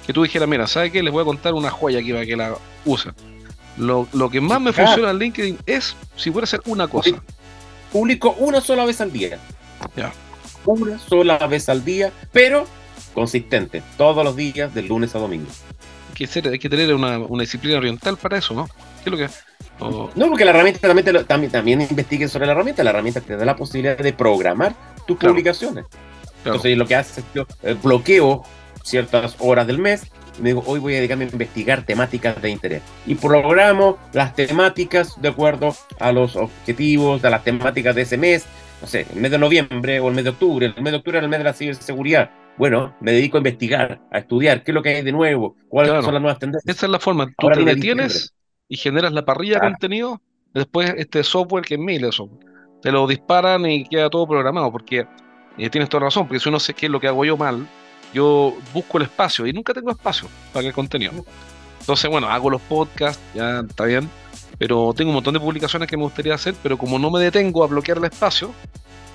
que 0.08 0.14
tú 0.14 0.24
dijeras, 0.24 0.50
mira, 0.50 0.66
¿sabes 0.66 0.92
qué? 0.92 1.04
Les 1.04 1.14
voy 1.14 1.22
a 1.22 1.26
contar 1.26 1.54
una 1.54 1.70
joya 1.70 2.00
aquí 2.00 2.12
para 2.12 2.26
que 2.26 2.36
la 2.36 2.56
usen. 2.84 3.14
Lo, 3.78 4.08
lo 4.14 4.30
que 4.30 4.42
más 4.42 4.62
me 4.62 4.72
funciona 4.72 5.12
en 5.12 5.20
LinkedIn 5.20 5.60
es, 5.66 5.96
si 6.16 6.32
puede 6.32 6.48
ser 6.48 6.62
una 6.66 6.88
cosa. 6.88 7.22
Publico 7.92 8.36
una 8.40 8.62
sola 8.62 8.86
vez 8.86 9.02
al 9.02 9.12
día. 9.12 9.38
Ya. 9.96 10.12
Una 10.66 10.98
sola 10.98 11.38
vez 11.48 11.70
al 11.70 11.84
día, 11.84 12.12
pero 12.32 12.66
consistente, 13.14 13.82
todos 13.98 14.24
los 14.24 14.36
días, 14.36 14.74
de 14.74 14.82
lunes 14.82 15.16
a 15.16 15.20
domingo. 15.20 15.48
Hay 16.10 16.16
que, 16.16 16.28
ser, 16.28 16.48
hay 16.48 16.60
que 16.60 16.70
tener 16.70 16.94
una, 16.94 17.20
una 17.20 17.44
disciplina 17.44 17.78
oriental 17.78 18.18
para 18.18 18.38
eso, 18.38 18.54
¿no? 18.54 18.68
¿Qué 19.04 19.10
es 19.10 19.12
lo 19.12 19.18
que 19.18 19.30
no, 19.80 20.30
porque 20.30 20.46
la 20.46 20.52
herramienta 20.52 20.88
también, 20.88 21.26
también, 21.26 21.52
también 21.52 21.82
investiguen 21.82 22.30
sobre 22.30 22.46
la 22.46 22.54
herramienta. 22.54 22.84
La 22.84 22.92
herramienta 22.92 23.22
te 23.22 23.36
da 23.36 23.46
la 23.46 23.56
posibilidad 23.56 23.98
de 23.98 24.14
programar 24.14 24.74
tus 25.06 25.18
publicaciones. 25.18 25.86
Entonces, 26.44 26.78
lo 26.78 26.86
que 26.86 26.96
hace 26.96 27.22
es 27.22 27.26
yo 27.34 27.46
eh, 27.64 27.76
bloqueo 27.82 28.44
ciertas 28.84 29.36
horas 29.40 29.68
del 29.68 29.80
mes. 29.80 30.04
Y 30.38 30.42
me 30.42 30.50
digo, 30.50 30.64
hoy 30.66 30.80
voy 30.80 30.94
a 30.94 30.98
dedicarme 30.98 31.26
a 31.26 31.30
investigar 31.30 31.84
temáticas 31.84 32.42
de 32.42 32.50
interés. 32.50 32.82
Y 33.06 33.16
programo 33.16 33.98
las 34.14 34.36
temáticas 34.36 35.20
de 35.22 35.30
acuerdo 35.30 35.76
a 36.00 36.12
los 36.12 36.36
objetivos, 36.36 37.24
a 37.24 37.30
las 37.30 37.44
temáticas 37.44 37.96
de 37.96 38.02
ese 38.02 38.18
mes. 38.18 38.46
No 38.82 38.88
sé, 38.88 39.06
el 39.14 39.22
mes 39.22 39.32
de 39.32 39.38
noviembre 39.38 40.00
o 40.00 40.10
el 40.10 40.16
mes 40.16 40.26
de 40.26 40.32
octubre. 40.32 40.66
El 40.66 40.82
mes 40.82 40.92
de 40.92 40.98
octubre 40.98 41.18
es 41.18 41.24
el 41.24 41.30
mes 41.30 41.40
de 41.40 41.46
la 41.46 41.54
ciberseguridad. 41.54 42.30
Bueno, 42.58 42.96
me 43.02 43.12
dedico 43.12 43.38
a 43.38 43.40
investigar, 43.40 44.02
a 44.12 44.20
estudiar 44.20 44.64
qué 44.64 44.72
es 44.72 44.76
lo 44.76 44.82
que 44.82 44.90
hay 44.90 45.02
de 45.02 45.12
nuevo, 45.12 45.56
cuáles 45.68 46.04
son 46.04 46.14
las 46.14 46.22
nuevas 46.22 46.40
tendencias. 46.40 46.76
Esa 46.76 46.86
es 46.86 46.92
la 46.92 47.00
forma. 47.00 47.28
Tú 47.38 47.50
te 47.50 47.64
detienes 47.64 48.34
y 48.68 48.78
generas 48.78 49.12
la 49.12 49.26
parrilla 49.26 49.56
de 49.56 49.62
contenido, 49.62 50.22
después 50.54 50.94
este 50.98 51.24
software 51.24 51.64
que 51.64 51.76
es 51.76 51.80
mil 51.80 52.04
eso, 52.06 52.30
te 52.82 52.92
lo 52.92 53.06
disparan 53.08 53.66
y 53.66 53.86
queda 53.86 54.10
todo 54.10 54.28
programado, 54.28 54.72
porque 54.72 55.06
eh, 55.58 55.70
tienes 55.70 55.90
toda 55.90 56.06
razón, 56.06 56.28
porque 56.28 56.40
si 56.40 56.50
uno 56.50 56.60
sé 56.60 56.74
qué 56.74 56.88
es 56.88 56.92
lo 56.92 57.00
que 57.00 57.08
hago 57.08 57.26
yo 57.26 57.38
mal, 57.38 57.68
yo 58.16 58.58
busco 58.74 58.98
el 58.98 59.04
espacio 59.04 59.46
y 59.46 59.52
nunca 59.52 59.74
tengo 59.74 59.92
espacio 59.92 60.30
para 60.54 60.66
el 60.66 60.74
contenido. 60.74 61.12
Entonces, 61.82 62.10
bueno, 62.10 62.28
hago 62.30 62.50
los 62.50 62.62
podcasts, 62.62 63.22
ya 63.36 63.60
está 63.60 63.84
bien, 63.84 64.10
pero 64.58 64.94
tengo 64.96 65.12
un 65.12 65.16
montón 65.16 65.34
de 65.34 65.40
publicaciones 65.40 65.90
que 65.90 65.98
me 65.98 66.04
gustaría 66.04 66.34
hacer, 66.34 66.56
pero 66.64 66.78
como 66.78 66.98
no 66.98 67.12
me 67.12 67.20
detengo 67.20 67.64
a 67.64 67.68
bloquear 67.68 67.98
el 67.98 68.06
espacio, 68.06 68.52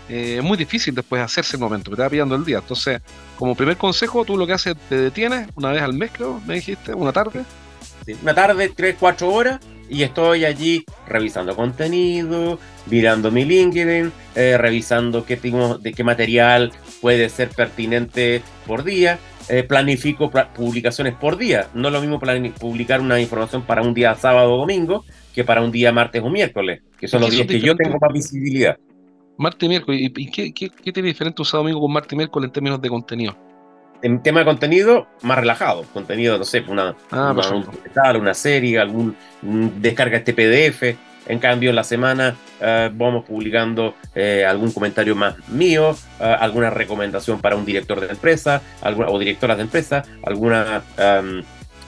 eh, 0.09 0.37
es 0.39 0.45
muy 0.45 0.59
difícil 0.59 0.95
después 0.95 1.23
hacerse 1.23 1.57
el 1.57 1.63
momento, 1.63 1.91
me 1.91 1.95
está 1.95 2.11
pillando 2.11 2.35
el 2.35 2.45
día. 2.45 2.59
Entonces, 2.59 3.01
como 3.39 3.55
primer 3.55 3.79
consejo, 3.79 4.25
tú 4.25 4.37
lo 4.37 4.47
que 4.47 4.53
haces, 4.53 4.77
te 4.89 4.97
detienes 4.97 5.49
una 5.57 5.71
vez 5.71 5.83
al 5.83 5.95
mes, 5.95 6.11
creo, 6.13 6.41
me 6.47 6.57
dijiste, 6.57 6.93
una 6.93 7.13
tarde, 7.13 7.43
una 8.23 8.35
tarde, 8.35 8.69
3, 8.69 8.97
4 9.01 9.33
horas, 9.33 9.61
y 9.91 10.05
estoy 10.05 10.45
allí 10.45 10.85
revisando 11.07 11.55
contenido, 11.57 12.59
mirando 12.87 13.31
mi 13.31 13.45
LinkedIn, 13.45 14.13
eh, 14.37 14.57
revisando 14.57 15.25
qué 15.27 15.37
tipo 15.37 15.79
de 15.79 15.93
qué 15.93 16.05
material 16.05 16.73
puede 17.01 17.29
ser 17.29 17.49
pertinente 17.51 18.43
por 18.67 18.85
día. 18.85 19.19
Eh, 19.49 19.65
planifico 19.65 20.31
publicaciones 20.55 21.15
por 21.15 21.37
día. 21.37 21.69
No 21.75 21.89
es 21.89 21.95
lo 21.95 22.01
mismo 22.01 22.21
publicar 22.59 23.01
una 23.01 23.21
información 23.21 23.63
para 23.63 23.83
un 23.83 23.93
día 23.93 24.15
sábado 24.15 24.55
o 24.55 24.59
domingo 24.59 25.05
que 25.35 25.43
para 25.43 25.61
un 25.61 25.73
día 25.73 25.91
martes 25.91 26.23
o 26.23 26.31
miércoles, 26.31 26.83
que 26.97 27.09
son 27.09 27.21
los 27.23 27.31
días 27.31 27.49
que 27.49 27.61
yo 27.61 27.75
tengo 27.75 27.99
más 28.01 28.13
visibilidad. 28.13 28.79
Martes 29.37 29.67
y 29.67 29.69
miércoles. 29.69 30.01
¿Y 30.03 30.31
qué, 30.31 30.53
qué, 30.53 30.71
qué 30.71 30.93
tiene 30.93 31.09
diferente 31.09 31.43
un 31.43 31.47
sábado 31.47 31.65
domingo 31.65 31.81
con 31.81 31.93
martes 31.93 32.13
y 32.13 32.17
miércoles 32.17 32.49
en 32.49 32.53
términos 32.53 32.81
de 32.81 32.89
contenido? 32.89 33.50
En 34.03 34.23
tema 34.23 34.41
de 34.41 34.47
contenido, 34.47 35.07
más 35.23 35.39
relajado. 35.39 35.85
Contenido, 35.93 36.39
no 36.39 36.45
sé, 36.45 36.65
una, 36.69 36.95
ah, 37.11 37.33
una, 37.33 38.19
una, 38.19 38.35
serie, 38.35 38.79
algún 38.79 39.17
descarga 39.43 40.19
este 40.19 40.33
PDF. 40.33 40.97
En 41.27 41.39
cambio, 41.39 41.71
en 41.71 41.77
la 41.77 41.85
semana 41.85 42.37
eh, 42.61 42.91
vamos 42.93 43.25
publicando 43.25 43.95
eh, 44.15 44.45
algún 44.45 44.73
comentario 44.73 45.15
más 45.15 45.37
mío, 45.49 45.97
eh, 46.19 46.37
alguna 46.41 46.71
recomendación 46.71 47.41
para 47.41 47.57
un 47.57 47.65
director 47.65 48.01
de 48.01 48.09
empresa 48.09 48.63
alguna, 48.81 49.11
o 49.11 49.19
directoras 49.19 49.57
de 49.59 49.63
empresa, 49.63 50.03
alguna 50.25 50.83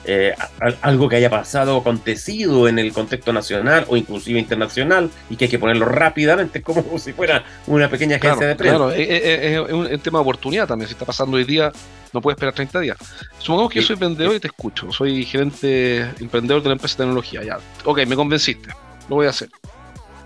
eh, 0.05 0.35
algo 0.81 1.07
que 1.07 1.15
haya 1.15 1.29
pasado 1.29 1.77
o 1.77 1.81
acontecido 1.81 2.67
en 2.67 2.77
el 2.77 2.91
contexto 2.91 3.31
nacional 3.31 3.85
o 3.87 3.95
inclusive 3.95 4.37
internacional 4.37 5.09
y 5.29 5.37
que 5.37 5.45
hay 5.45 5.51
que 5.51 5.59
ponerlo 5.59 5.85
rápidamente 5.85 6.61
como 6.61 6.83
si 6.99 7.13
fuera 7.13 7.43
una 7.67 7.89
pequeña 7.89 8.17
agencia 8.17 8.47
de 8.47 8.55
prensa. 8.55 8.77
Claro, 8.77 8.91
es, 8.91 9.59
un, 9.71 9.99
tema 9.99 10.19
de 10.19 10.23
oportunidad 10.23 10.67
también. 10.67 10.87
Si 10.87 10.93
está 10.93 11.05
pasando 11.05 11.37
hoy 11.37 11.45
día, 11.45 11.71
no 12.11 12.21
puedes 12.21 12.35
esperar 12.35 12.53
30 12.53 12.79
días. 12.81 12.97
Supongamos 13.39 13.71
que 13.71 13.79
yo 13.79 13.87
soy 13.87 13.95
vendedor 13.95 14.35
y 14.35 14.39
te 14.39 14.47
escucho. 14.47 14.91
Soy 14.91 15.25
gerente, 15.25 16.01
emprendedor 16.19 16.61
de 16.61 16.69
la 16.69 16.73
empresa 16.73 16.95
de 16.95 17.03
tecnología. 17.03 17.43
Ya, 17.43 17.59
ok, 17.85 18.05
me 18.05 18.15
convenciste. 18.15 18.69
Lo 19.09 19.15
voy 19.15 19.27
a 19.27 19.29
hacer. 19.29 19.49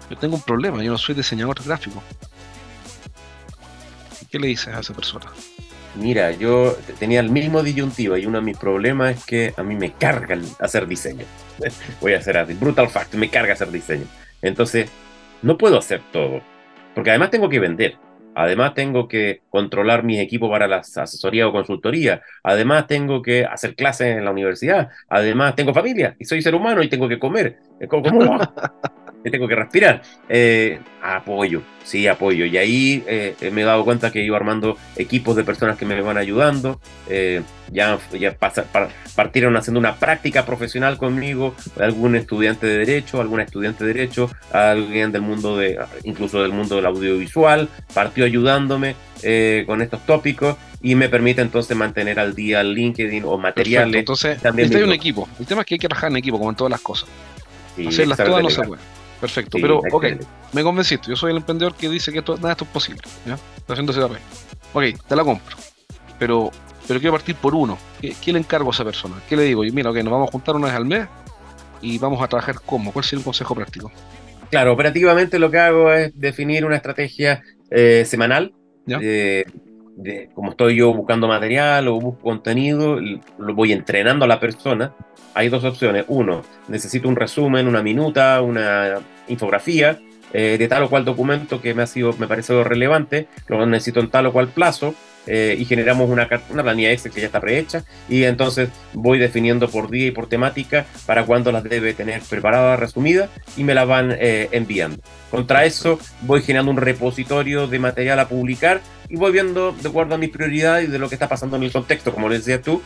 Yo 0.10 0.17
tengo 0.17 0.36
un 0.36 0.41
problema. 0.41 0.81
Yo 0.84 0.91
no 0.91 0.98
soy 0.98 1.13
diseñador 1.13 1.63
gráfico. 1.63 2.01
¿Qué 4.31 4.39
le 4.39 4.48
dices 4.48 4.74
a 4.74 4.79
esa 4.79 4.93
persona? 4.93 5.27
Mira, 5.98 6.32
yo 6.32 6.77
tenía 7.00 7.20
el 7.20 7.30
mismo 7.30 7.63
disyuntivo 7.63 8.18
y 8.18 8.25
uno 8.25 8.39
de 8.39 8.46
mis 8.46 8.58
problemas 8.58 9.18
es 9.18 9.25
que 9.25 9.54
a 9.58 9.63
mí 9.63 9.75
me 9.75 9.94
carga 9.94 10.38
hacer 10.60 10.88
diseño. 10.88 11.25
Voy 12.01 12.13
a 12.13 12.20
hacer 12.20 12.38
así, 12.38 12.54
brutal 12.54 12.89
fact, 12.89 13.16
me 13.16 13.30
carga 13.30 13.54
hacer 13.54 13.72
diseño. 13.72 14.06
Entonces, 14.42 14.89
no 15.42 15.58
puedo 15.58 15.77
hacer 15.77 16.01
todo, 16.12 16.42
porque 16.94 17.10
además 17.10 17.32
tengo 17.32 17.50
que 17.50 17.60
vender. 17.60 17.98
Además 18.36 18.75
tengo 18.75 19.08
que 19.08 19.42
controlar 19.50 20.04
mis 20.04 20.20
equipos 20.20 20.51
para 20.51 20.68
la 20.68 20.77
asesoría 20.77 21.48
o 21.48 21.51
consultoría. 21.51 22.22
Además 22.44 22.86
tengo 22.86 23.24
que 23.24 23.44
hacer 23.44 23.74
clases 23.74 24.16
en 24.16 24.25
la 24.25 24.30
universidad. 24.30 24.89
Además 25.10 25.56
tengo 25.56 25.74
familia 25.74 26.16
y 26.20 26.25
soy 26.25 26.44
ser 26.44 26.54
humano 26.54 26.84
y 26.84 26.88
tengo 26.88 27.10
que 27.10 27.18
comer. 27.18 27.58
¿Cómo? 27.89 28.39
tengo 29.29 29.48
que 29.48 29.55
respirar. 29.55 30.01
Eh, 30.29 30.79
apoyo, 31.01 31.62
sí, 31.84 32.07
apoyo. 32.07 32.46
Y 32.46 32.57
ahí 32.57 33.03
eh, 33.07 33.36
me 33.51 33.62
he 33.62 33.65
dado 33.65 33.84
cuenta 33.84 34.12
que 34.12 34.22
iba 34.22 34.38
armando 34.38 34.77
equipos 34.96 35.36
de 35.36 35.43
personas 35.43 35.77
que 35.77 35.86
me 35.86 36.00
van 36.01 36.17
ayudando. 36.17 36.79
Eh, 37.10 37.41
ya 37.72 38.00
ya 38.17 38.38
partieron 39.15 39.57
haciendo 39.57 39.79
una 39.79 39.96
práctica 39.96 40.46
profesional 40.46 40.98
conmigo, 40.98 41.53
algún 41.79 42.15
estudiante 42.15 42.65
de 42.65 42.77
derecho, 42.77 43.19
alguna 43.19 43.43
estudiante 43.43 43.84
de 43.84 43.93
derecho, 43.93 44.31
alguien 44.53 45.12
del 45.12 45.22
mundo 45.22 45.57
de, 45.57 45.77
incluso 46.03 46.41
del 46.41 46.53
mundo 46.53 46.77
del 46.77 46.86
audiovisual, 46.86 47.67
partió 47.93 48.24
ayudándome 48.24 48.96
con 49.65 49.81
estos 49.81 50.05
tópicos 50.05 50.55
y 50.81 50.96
me 50.96 51.10
permite 51.10 51.41
entonces 51.41 51.75
mantener 51.75 52.19
al 52.19 52.36
día 52.36 52.62
el 52.62 52.74
LinkedIn 52.74 53.24
o 53.25 53.38
materiales. 53.38 53.96
entonces, 53.96 54.41
también 54.41 54.74
hay 54.74 54.84
un 54.84 54.93
equipo. 54.93 55.27
El 55.39 55.46
tema 55.46 55.62
es 55.62 55.67
que 55.67 55.75
hay 55.75 55.79
que 55.79 55.89
trabajar 55.89 56.12
en 56.12 56.17
equipo, 56.17 56.38
como 56.38 56.51
en 56.51 56.55
todas 56.55 56.72
las 56.72 56.81
cosas. 56.81 57.10
Hacerlas 57.86 58.17
todas 58.17 58.43
no 58.43 58.50
se 58.50 58.63
puede. 58.63 58.81
Perfecto, 59.19 59.57
pero 59.60 59.81
ok, 59.91 60.05
me 60.53 60.63
convenciste. 60.63 61.10
Yo 61.10 61.15
soy 61.15 61.31
el 61.31 61.38
emprendedor 61.38 61.74
que 61.75 61.89
dice 61.89 62.12
que 62.12 62.22
nada 62.22 62.36
de 62.36 62.51
esto 62.51 62.65
es 62.65 62.69
posible. 62.69 63.01
¿ya? 63.25 63.34
Está 63.57 63.74
haciendo 63.74 63.91
ese 63.91 64.01
Ok, 64.01 64.84
te 65.07 65.15
la 65.15 65.24
compro. 65.24 65.57
Pero, 66.19 66.51
pero 66.88 67.00
quiero 67.00 67.13
partir 67.13 67.36
por 67.36 67.55
uno. 67.55 67.77
¿Qué, 68.00 68.31
le 68.31 68.39
encargo 68.39 68.69
a 68.69 68.74
esa 68.74 68.84
persona? 68.84 69.15
¿Qué 69.27 69.36
le 69.36 69.43
digo? 69.43 69.63
Y 69.63 69.72
mira, 69.72 69.89
ok, 69.89 69.98
nos 69.98 70.12
vamos 70.12 70.29
a 70.29 70.31
juntar 70.31 70.55
una 70.55 70.67
vez 70.67 70.75
al 70.75 70.86
mes 70.86 71.07
y 71.81 71.98
vamos 71.98 72.22
a 72.22 72.27
trabajar 72.27 72.55
cómo. 72.63 72.91
¿Cuál 72.93 73.05
sería 73.05 73.19
un 73.19 73.24
consejo 73.24 73.55
práctico? 73.55 73.91
Claro, 74.51 74.74
operativamente 74.74 75.39
lo 75.39 75.50
que 75.50 75.57
hago 75.57 75.91
es 75.91 76.17
definir 76.17 76.65
una 76.65 76.75
estrategia 76.75 77.43
eh, 77.72 78.03
semanal. 78.05 78.53
Eh, 78.88 79.46
de, 79.98 80.30
como 80.34 80.51
estoy 80.51 80.77
yo 80.77 80.94
buscando 80.94 81.27
material 81.27 81.89
o 81.89 82.00
busco 82.00 82.22
contenido, 82.22 83.00
lo 83.00 83.54
voy 83.54 83.74
entrenando 83.74 84.24
a 84.25 84.27
la 84.27 84.39
persona 84.39 84.94
hay 85.38 85.50
dos 85.50 85.63
opciones. 85.63 86.06
Uno, 86.08 86.42
necesito 86.68 87.08
un 87.08 87.16
resumen, 87.16 87.68
una 87.68 87.84
minuta, 87.84 88.42
una 88.42 89.00
infografía 89.27 90.00
eh, 90.34 90.58
de 90.58 90.68
tal 90.68 90.84
o 90.84 90.89
cual 90.89 91.06
documento 91.06 91.62
que 91.62 91.75
me 91.75 91.84
ha 91.84 91.88
sido, 91.88 92.12
me 92.18 92.27
parece 92.27 92.63
relevante, 92.63 93.27
lo 93.48 93.63
necesito 93.68 94.00
en 94.00 94.10
tal 94.10 94.25
o 94.25 94.34
cual 94.34 94.48
plazo. 94.48 94.96
Eh, 95.30 95.58
y 95.60 95.66
generamos 95.66 96.10
una, 96.10 96.30
una 96.50 96.63
planilla 96.63 96.89
Excel 96.89 97.12
que 97.12 97.20
ya 97.20 97.25
está 97.25 97.42
prehecha 97.42 97.84
y 98.08 98.24
entonces 98.24 98.70
voy 98.94 99.20
definiendo 99.20 99.68
por 99.68 99.89
día 99.89 100.08
y 100.08 100.12
por 100.12 100.30
temática 100.30 100.86
para 101.06 101.25
cuándo 101.25 101.51
las 101.51 101.66
debe 101.66 101.94
tener 101.94 102.22
preparadas, 102.22 102.80
resumidas 102.80 103.30
y 103.58 103.66
me 103.66 103.74
las 103.74 103.86
van 103.86 104.13
eh, 104.13 104.48
enviando. 104.54 105.04
Contra 105.30 105.66
eso 105.66 106.00
voy 106.22 106.42
generando 106.44 106.72
un 106.72 106.77
repositorio 106.77 107.68
de 107.68 107.77
material 107.77 108.20
a 108.20 108.30
publicar 108.30 108.80
y 109.09 109.15
voy 109.15 109.31
viendo 109.31 109.71
de 109.71 109.89
acuerdo 109.89 110.15
a 110.15 110.17
mis 110.17 110.29
prioridades 110.29 110.87
y 110.87 110.91
de 110.91 110.99
lo 110.99 111.09
que 111.09 111.15
está 111.15 111.27
pasando 111.27 111.57
en 111.57 111.63
el 111.63 111.71
contexto, 111.71 112.13
como 112.13 112.29
le 112.29 112.37
decías 112.37 112.61
tú, 112.61 112.81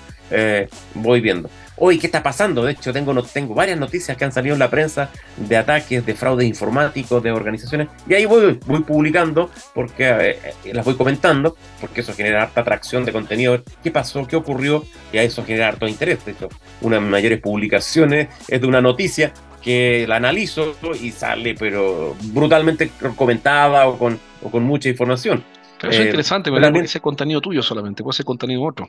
voy 0.96 1.22
viendo 1.22 1.50
hoy 1.84 1.98
qué 1.98 2.06
está 2.06 2.22
pasando. 2.22 2.64
De 2.64 2.74
hecho, 2.74 2.94
tengo, 2.94 3.22
tengo 3.24 3.56
varias 3.56 3.78
noticias 3.80 4.16
que 4.16 4.24
han 4.24 4.32
salido 4.32 4.54
en 4.54 4.60
la 4.60 4.70
prensa 4.70 5.10
de 5.36 5.58
ataques, 5.58 6.06
de 6.06 6.14
fraudes 6.14 6.48
informáticos, 6.48 7.24
de 7.24 7.32
organizaciones. 7.32 7.88
Y 8.08 8.14
ahí 8.14 8.26
voy, 8.26 8.60
voy 8.68 8.82
publicando, 8.82 9.50
porque 9.74 10.08
eh, 10.08 10.40
eh, 10.64 10.74
las 10.74 10.86
voy 10.86 10.96
comentando, 10.96 11.58
porque 11.80 12.02
eso 12.02 12.14
genera 12.14 12.44
harta 12.44 12.62
atracción 12.62 13.04
de 13.04 13.12
contenido. 13.12 13.64
¿Qué 13.84 13.90
pasó? 13.90 14.28
¿Qué 14.28 14.36
ocurrió? 14.36 14.86
Y 15.12 15.18
a 15.18 15.24
eso 15.24 15.44
genera 15.44 15.70
harto 15.70 15.88
interés. 15.88 16.24
De 16.24 16.34
hecho, 16.34 16.50
una 16.82 16.98
de 16.98 17.02
mis 17.02 17.12
mayores 17.12 17.42
publicaciones 17.42 18.28
es 18.48 18.62
de 18.62 18.68
una 18.68 18.80
noticia 18.80 19.34
que 19.64 20.06
la 20.08 20.18
analizo 20.18 20.76
y 21.02 21.12
sale, 21.12 21.56
pero 21.56 22.16
brutalmente 22.26 22.92
comentada 23.16 23.88
o 23.88 23.98
con, 23.98 24.20
o 24.44 24.52
con 24.52 24.64
mucha 24.64 24.90
información. 24.90 25.44
Pero 25.82 25.92
eso 25.92 26.02
es 26.02 26.08
interesante, 26.08 26.52
¿verdad? 26.52 26.68
También, 26.68 26.86
ese 26.86 27.00
contenido 27.00 27.42
tuyo 27.42 27.64
solamente, 27.64 28.04
puede 28.04 28.16
ser 28.16 28.26
contenido 28.26 28.62
otro. 28.62 28.88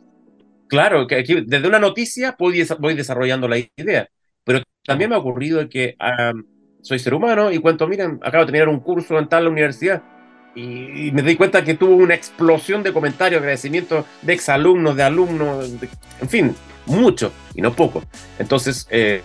Claro, 0.69 1.07
que 1.07 1.17
aquí 1.17 1.43
desde 1.47 1.67
una 1.67 1.79
noticia 1.79 2.37
voy, 2.39 2.65
voy 2.79 2.95
desarrollando 2.95 3.49
la 3.49 3.59
idea, 3.59 4.09
pero 4.45 4.61
también 4.85 5.11
me 5.11 5.17
ha 5.17 5.19
ocurrido 5.19 5.69
que 5.69 5.97
soy 6.83 6.99
ser 6.99 7.15
humano 7.15 7.51
y 7.51 7.59
cuando 7.59 7.87
miren, 7.87 8.21
acabo 8.23 8.45
de 8.45 8.47
terminar 8.47 8.69
un 8.69 8.81
curso 8.81 9.19
en 9.19 9.29
tal 9.29 9.49
universidad 9.49 10.03
y, 10.55 11.11
me 11.13 11.23
doy 11.23 11.37
cuenta 11.37 11.65
que 11.65 11.75
tuvo 11.75 11.97
una 11.97 12.15
explosión 12.15 12.83
de 12.83 12.93
comentarios, 12.93 13.41
agradecimientos 13.41 14.05
de 14.21 14.33
exalumnos, 14.35 14.97
de 14.97 15.03
alumnos, 15.03 15.71
en 16.21 16.29
fin, 16.29 16.55
mucho 16.87 17.33
y 17.55 17.63
no 17.63 17.75
poco. 17.75 18.03
Entonces, 18.39 18.87
eh, 18.91 19.23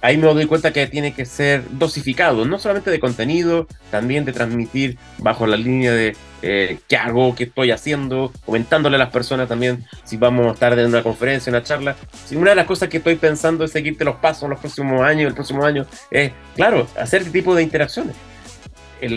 ahí 0.00 0.16
me 0.16 0.26
doy 0.26 0.46
cuenta 0.46 0.72
que 0.72 0.86
tiene 0.86 1.12
que 1.12 1.26
ser 1.26 1.62
dosificado, 1.72 2.46
no 2.46 2.58
solamente 2.58 2.90
de 2.90 3.00
contenido, 3.00 3.66
también 3.90 4.24
de 4.24 4.32
transmitir 4.32 4.96
bajo 5.18 5.46
la 5.46 5.56
línea 5.56 5.92
de 5.92 6.16
eh, 6.42 6.78
qué 6.88 6.96
hago, 6.96 7.34
qué 7.34 7.44
estoy 7.44 7.70
haciendo, 7.70 8.32
comentándole 8.44 8.96
a 8.96 8.98
las 8.98 9.10
personas 9.10 9.48
también 9.48 9.84
si 10.04 10.16
vamos 10.16 10.46
a 10.46 10.52
estar 10.52 10.78
en 10.78 10.86
una 10.86 11.02
conferencia, 11.02 11.50
en 11.50 11.56
una 11.56 11.64
charla. 11.64 11.96
Si 12.26 12.36
una 12.36 12.50
de 12.50 12.56
las 12.56 12.66
cosas 12.66 12.88
que 12.88 12.98
estoy 12.98 13.16
pensando 13.16 13.64
es 13.64 13.72
seguirte 13.72 14.04
los 14.04 14.16
pasos 14.16 14.48
los 14.48 14.58
próximos 14.58 15.02
años, 15.02 15.28
el 15.28 15.34
próximo 15.34 15.64
año, 15.64 15.86
es, 16.10 16.32
claro, 16.54 16.86
hacer 16.98 17.22
este 17.22 17.32
tipo 17.32 17.54
de 17.54 17.62
interacciones. 17.62 18.16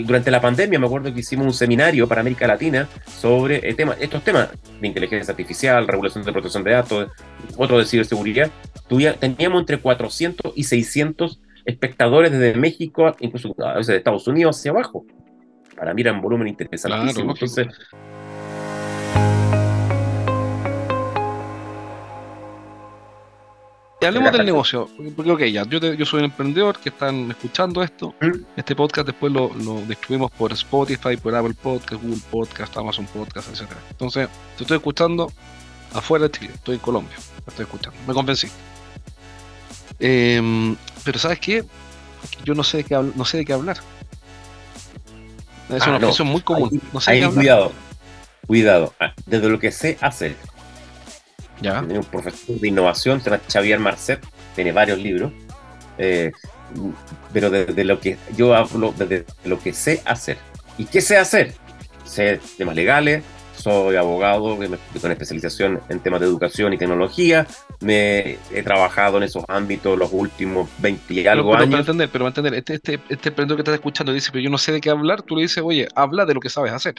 durante 0.05 0.31
la 0.31 0.41
pandemia 0.41 0.79
me 0.79 0.85
acuerdo 0.85 1.13
que 1.13 1.19
hicimos 1.19 1.45
un 1.45 1.53
seminario 1.53 2.07
para 2.07 2.21
América 2.21 2.47
Latina 2.47 2.87
sobre 3.05 3.57
el 3.67 3.75
tema, 3.75 3.95
estos 3.99 4.23
temas 4.23 4.49
de 4.79 4.87
inteligencia 4.87 5.31
artificial, 5.31 5.87
regulación 5.87 6.23
de 6.23 6.31
protección 6.31 6.63
de 6.63 6.71
datos, 6.71 7.09
otro 7.57 7.79
de 7.79 7.85
ciberseguridad. 7.85 8.51
teníamos 9.19 9.61
entre 9.61 9.79
400 9.79 10.53
y 10.55 10.63
600 10.65 11.39
espectadores 11.65 12.31
desde 12.31 12.59
México, 12.59 13.15
incluso 13.21 13.55
a 13.63 13.75
veces 13.75 13.87
de 13.87 13.97
Estados 13.97 14.27
Unidos 14.27 14.57
hacia 14.57 14.71
abajo 14.71 15.05
para 15.83 15.93
mí 15.93 16.01
era 16.01 16.13
un 16.13 16.21
volumen 16.21 16.47
interesantísimo. 16.47 17.31
Entonces, 17.31 17.67
hablemos 24.01 24.31
del 24.31 24.45
negocio, 24.45 24.87
porque 25.13 25.31
ok, 25.31 25.41
ya, 25.43 25.65
yo, 25.65 26.05
soy 26.05 26.19
un 26.19 26.25
emprendedor 26.25 26.79
que 26.79 26.87
están 26.87 27.31
escuchando 27.31 27.83
esto, 27.83 28.15
¿Mm? 28.21 28.45
este 28.55 28.77
podcast 28.77 29.07
después 29.07 29.33
lo, 29.33 29.49
distribuimos 29.85 30.31
por 30.31 30.53
Spotify, 30.53 31.17
por 31.17 31.35
Apple 31.35 31.53
Podcast, 31.61 32.01
Google 32.01 32.21
Podcast, 32.31 32.77
Amazon 32.77 33.05
Podcast, 33.07 33.49
etc. 33.49 33.69
Entonces, 33.89 34.29
te 34.55 34.63
estoy 34.63 34.77
escuchando 34.77 35.33
afuera 35.93 36.29
de 36.29 36.31
Chile, 36.31 36.51
estoy 36.53 36.75
en 36.75 36.81
Colombia, 36.81 37.17
estoy 37.45 37.63
escuchando, 37.63 37.99
me 38.07 38.13
convencí. 38.13 38.47
Em, 39.99 40.77
pero 41.03 41.19
¿sabes 41.19 41.41
qué? 41.41 41.65
Yo 42.45 42.55
no 42.55 42.63
sé 42.63 42.77
de 42.77 42.83
qué, 42.85 42.95
no 43.15 43.25
sé 43.25 43.39
de 43.39 43.43
qué 43.43 43.51
hablar. 43.51 43.79
Es 45.69 45.83
ah, 45.83 45.97
una 45.97 46.23
muy 46.23 46.41
común. 46.41 46.81
cuidado, 46.91 47.71
cuidado. 48.47 48.93
Ah, 48.99 49.13
desde 49.25 49.49
lo 49.49 49.59
que 49.59 49.71
sé 49.71 49.97
hacer. 50.01 50.35
Ya. 51.61 51.81
Un 51.81 52.03
profesor 52.03 52.59
de 52.59 52.67
innovación, 52.67 53.21
se 53.21 53.29
llama 53.29 53.41
Xavier 53.51 53.79
Marcet, 53.79 54.25
tiene 54.55 54.71
varios 54.71 54.99
libros. 54.99 55.31
Eh, 55.97 56.31
pero 57.31 57.49
desde 57.49 57.83
lo 57.83 57.99
que 57.99 58.17
yo 58.35 58.55
hablo, 58.55 58.93
desde 58.97 59.25
lo 59.45 59.59
que 59.59 59.73
sé 59.73 60.01
hacer. 60.05 60.37
¿Y 60.77 60.85
qué 60.85 61.01
sé 61.01 61.17
hacer? 61.17 61.53
Sé 62.03 62.39
temas 62.57 62.75
legales, 62.75 63.23
soy 63.63 63.95
abogado 63.95 64.57
con 64.57 65.11
especialización 65.11 65.79
en 65.87 65.99
temas 66.01 66.19
de 66.19 66.27
educación 66.27 66.73
y 66.73 66.77
tecnología. 66.77 67.47
Me 67.79 68.37
he 68.51 68.61
trabajado 68.63 69.17
en 69.17 69.23
esos 69.23 69.45
ámbitos 69.47 69.97
los 69.97 70.11
últimos 70.11 70.69
20 70.79 71.13
y 71.13 71.27
algo 71.27 71.55
años. 71.55 71.67
Pero 71.67 71.79
entender, 71.79 72.09
pero 72.11 72.27
entender, 72.27 72.53
este, 72.55 72.73
este, 72.75 72.99
este 73.07 73.29
emprendedor 73.29 73.57
que 73.57 73.61
estás 73.61 73.75
escuchando 73.75 74.11
dice, 74.11 74.29
pero 74.31 74.43
yo 74.43 74.49
no 74.49 74.57
sé 74.57 74.73
de 74.73 74.81
qué 74.81 74.89
hablar, 74.89 75.21
tú 75.21 75.35
le 75.35 75.43
dices, 75.43 75.63
oye, 75.65 75.87
habla 75.95 76.25
de 76.25 76.33
lo 76.33 76.41
que 76.41 76.49
sabes 76.49 76.73
hacer. 76.73 76.95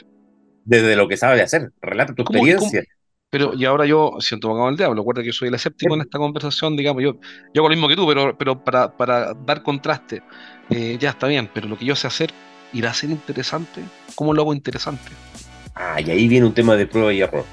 Desde 0.63 0.95
lo 0.95 1.07
que 1.07 1.17
sabes 1.17 1.43
hacer, 1.43 1.71
relata 1.81 2.15
tu 2.15 2.23
experiencia. 2.23 2.83
Pero, 3.29 3.53
y 3.53 3.65
ahora 3.65 3.85
yo 3.85 4.13
siento 4.19 4.47
abogado 4.47 4.67
del 4.69 4.77
diablo, 4.77 5.01
recuerda 5.01 5.21
que 5.21 5.27
yo 5.27 5.33
soy 5.33 5.49
el 5.49 5.55
escéptico 5.55 5.93
en 5.93 6.01
esta 6.01 6.17
conversación, 6.17 6.75
digamos, 6.77 7.03
yo, 7.03 7.19
yo 7.53 7.61
hago 7.61 7.69
lo 7.69 7.75
mismo 7.75 7.87
que 7.87 7.95
tú, 7.95 8.07
pero, 8.07 8.35
pero 8.37 8.63
para, 8.63 8.95
para 8.95 9.33
dar 9.33 9.61
contraste, 9.61 10.23
eh, 10.69 10.97
ya 10.99 11.11
está 11.11 11.27
bien, 11.27 11.49
pero 11.53 11.67
lo 11.67 11.77
que 11.77 11.85
yo 11.85 11.95
sé 11.95 12.07
hacer 12.07 12.31
irá 12.73 12.91
a 12.91 12.93
ser 12.93 13.09
interesante. 13.09 13.81
¿Cómo 14.15 14.33
lo 14.33 14.41
hago 14.41 14.53
interesante? 14.53 15.11
Ah, 15.75 15.99
y 15.99 16.09
ahí 16.09 16.27
viene 16.27 16.45
un 16.45 16.53
tema 16.53 16.75
de 16.75 16.87
prueba 16.87 17.13
y 17.13 17.21
error. 17.21 17.45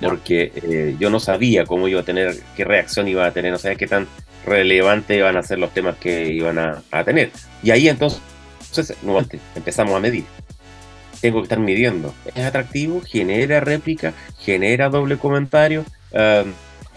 Porque 0.00 0.52
eh, 0.54 0.96
yo 0.98 1.10
no 1.10 1.18
sabía 1.18 1.64
cómo 1.64 1.88
iba 1.88 2.00
a 2.00 2.04
tener, 2.04 2.34
qué 2.56 2.64
reacción 2.64 3.08
iba 3.08 3.26
a 3.26 3.32
tener, 3.32 3.52
no 3.52 3.58
sabía 3.58 3.76
qué 3.76 3.86
tan 3.86 4.06
relevante 4.44 5.16
iban 5.16 5.36
a 5.36 5.42
ser 5.42 5.58
los 5.58 5.72
temas 5.72 5.96
que 5.96 6.28
iban 6.28 6.58
a, 6.58 7.04
tener. 7.04 7.30
Y 7.62 7.70
ahí 7.70 7.88
entonces, 7.88 8.20
nuevamente, 9.02 9.40
empezamos 9.54 9.94
a 9.96 10.00
medir. 10.00 10.24
Tengo 11.20 11.38
que 11.38 11.44
estar 11.44 11.58
midiendo. 11.58 12.14
¿Es 12.34 12.44
atractivo? 12.44 13.00
¿Genera 13.00 13.60
réplica? 13.60 14.12
¿Genera 14.40 14.90
doble 14.90 15.16
comentario? 15.16 15.84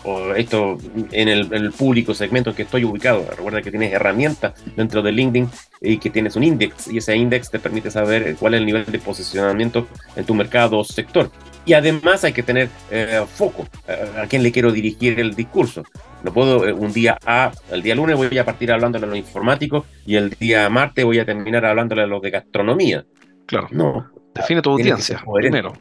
O 0.04 0.34
esto 0.34 0.78
en 1.12 1.28
el, 1.28 1.72
público 1.72 2.14
segmento 2.14 2.52
en 2.52 2.56
que 2.56 2.64
estoy 2.64 2.86
ubicado. 2.86 3.26
Recuerda 3.30 3.62
que 3.62 3.72
tienes 3.72 3.94
herramientas 3.94 4.54
dentro 4.76 5.02
de 5.02 5.12
LinkedIn 5.12 5.50
y 5.82 5.98
que 5.98 6.10
tienes 6.10 6.36
un 6.36 6.44
index 6.44 6.88
y 6.88 6.98
ese 6.98 7.16
index 7.16 7.50
te 7.50 7.60
permite 7.60 7.92
saber 7.92 8.36
cuál 8.40 8.54
es 8.54 8.60
el 8.60 8.66
nivel 8.66 8.86
de 8.86 9.00
posicionamiento 9.00 9.88
en 10.16 10.26
tu 10.26 10.34
mercado 10.34 10.80
o 10.80 10.84
sector. 10.84 11.32
Y 11.66 11.74
además 11.74 12.24
hay 12.24 12.32
que 12.32 12.44
tener 12.44 12.70
eh, 12.90 13.26
foco 13.28 13.68
eh, 13.88 14.22
a 14.24 14.28
quién 14.28 14.42
le 14.42 14.54
quiero 14.54 14.72
dirigir 14.72 15.20
el 15.20 15.36
discurso. 15.36 15.84
No 16.24 16.34
puedo 16.34 16.66
eh, 16.66 16.72
un 16.72 16.94
día 16.94 17.18
A, 17.26 17.52
el 17.72 17.82
día 17.82 17.94
lunes 17.94 18.16
voy 18.16 18.38
a 18.38 18.46
partir 18.46 18.72
hablándole 18.72 19.06
a 19.06 19.10
los 19.10 19.18
informáticos 19.18 19.86
y 20.06 20.16
el 20.16 20.30
día 20.30 20.70
martes 20.70 21.04
voy 21.04 21.20
a 21.20 21.26
terminar 21.26 21.66
hablándole 21.66 22.04
a 22.04 22.08
los 22.08 22.22
de 22.22 22.30
gastronomía. 22.30 23.06
Claro. 23.46 23.68
No. 23.72 24.10
Define 24.34 24.62
tu 24.62 24.72
audiencia 24.72 25.22
primero. 25.34 25.74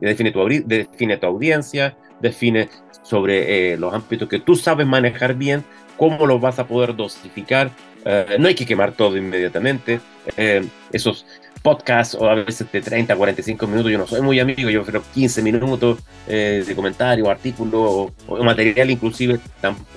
Define 0.00 0.30
tu, 0.30 0.46
define 0.66 1.16
tu 1.16 1.26
audiencia, 1.26 1.96
define 2.20 2.68
sobre 3.06 3.72
eh, 3.72 3.76
los 3.76 3.94
ámbitos 3.94 4.28
que 4.28 4.40
tú 4.40 4.56
sabes 4.56 4.86
manejar 4.86 5.34
bien, 5.34 5.64
cómo 5.96 6.26
los 6.26 6.40
vas 6.40 6.58
a 6.58 6.66
poder 6.66 6.94
dosificar. 6.96 7.70
Eh, 8.04 8.36
no 8.38 8.48
hay 8.48 8.54
que 8.54 8.66
quemar 8.66 8.92
todo 8.92 9.16
inmediatamente. 9.16 10.00
Eh, 10.36 10.66
esos 10.92 11.24
podcasts 11.62 12.14
o 12.14 12.28
a 12.28 12.34
veces 12.34 12.70
de 12.70 12.80
30, 12.80 13.16
45 13.16 13.66
minutos, 13.66 13.90
yo 13.90 13.98
no 13.98 14.06
soy 14.06 14.20
muy 14.20 14.38
amigo, 14.38 14.70
yo 14.70 14.82
prefiero 14.82 15.04
15 15.14 15.42
minutos 15.42 15.98
de 16.26 16.72
comentario, 16.76 17.28
artículo 17.28 18.12
o, 18.26 18.44
material 18.44 18.90
inclusive. 18.90 19.40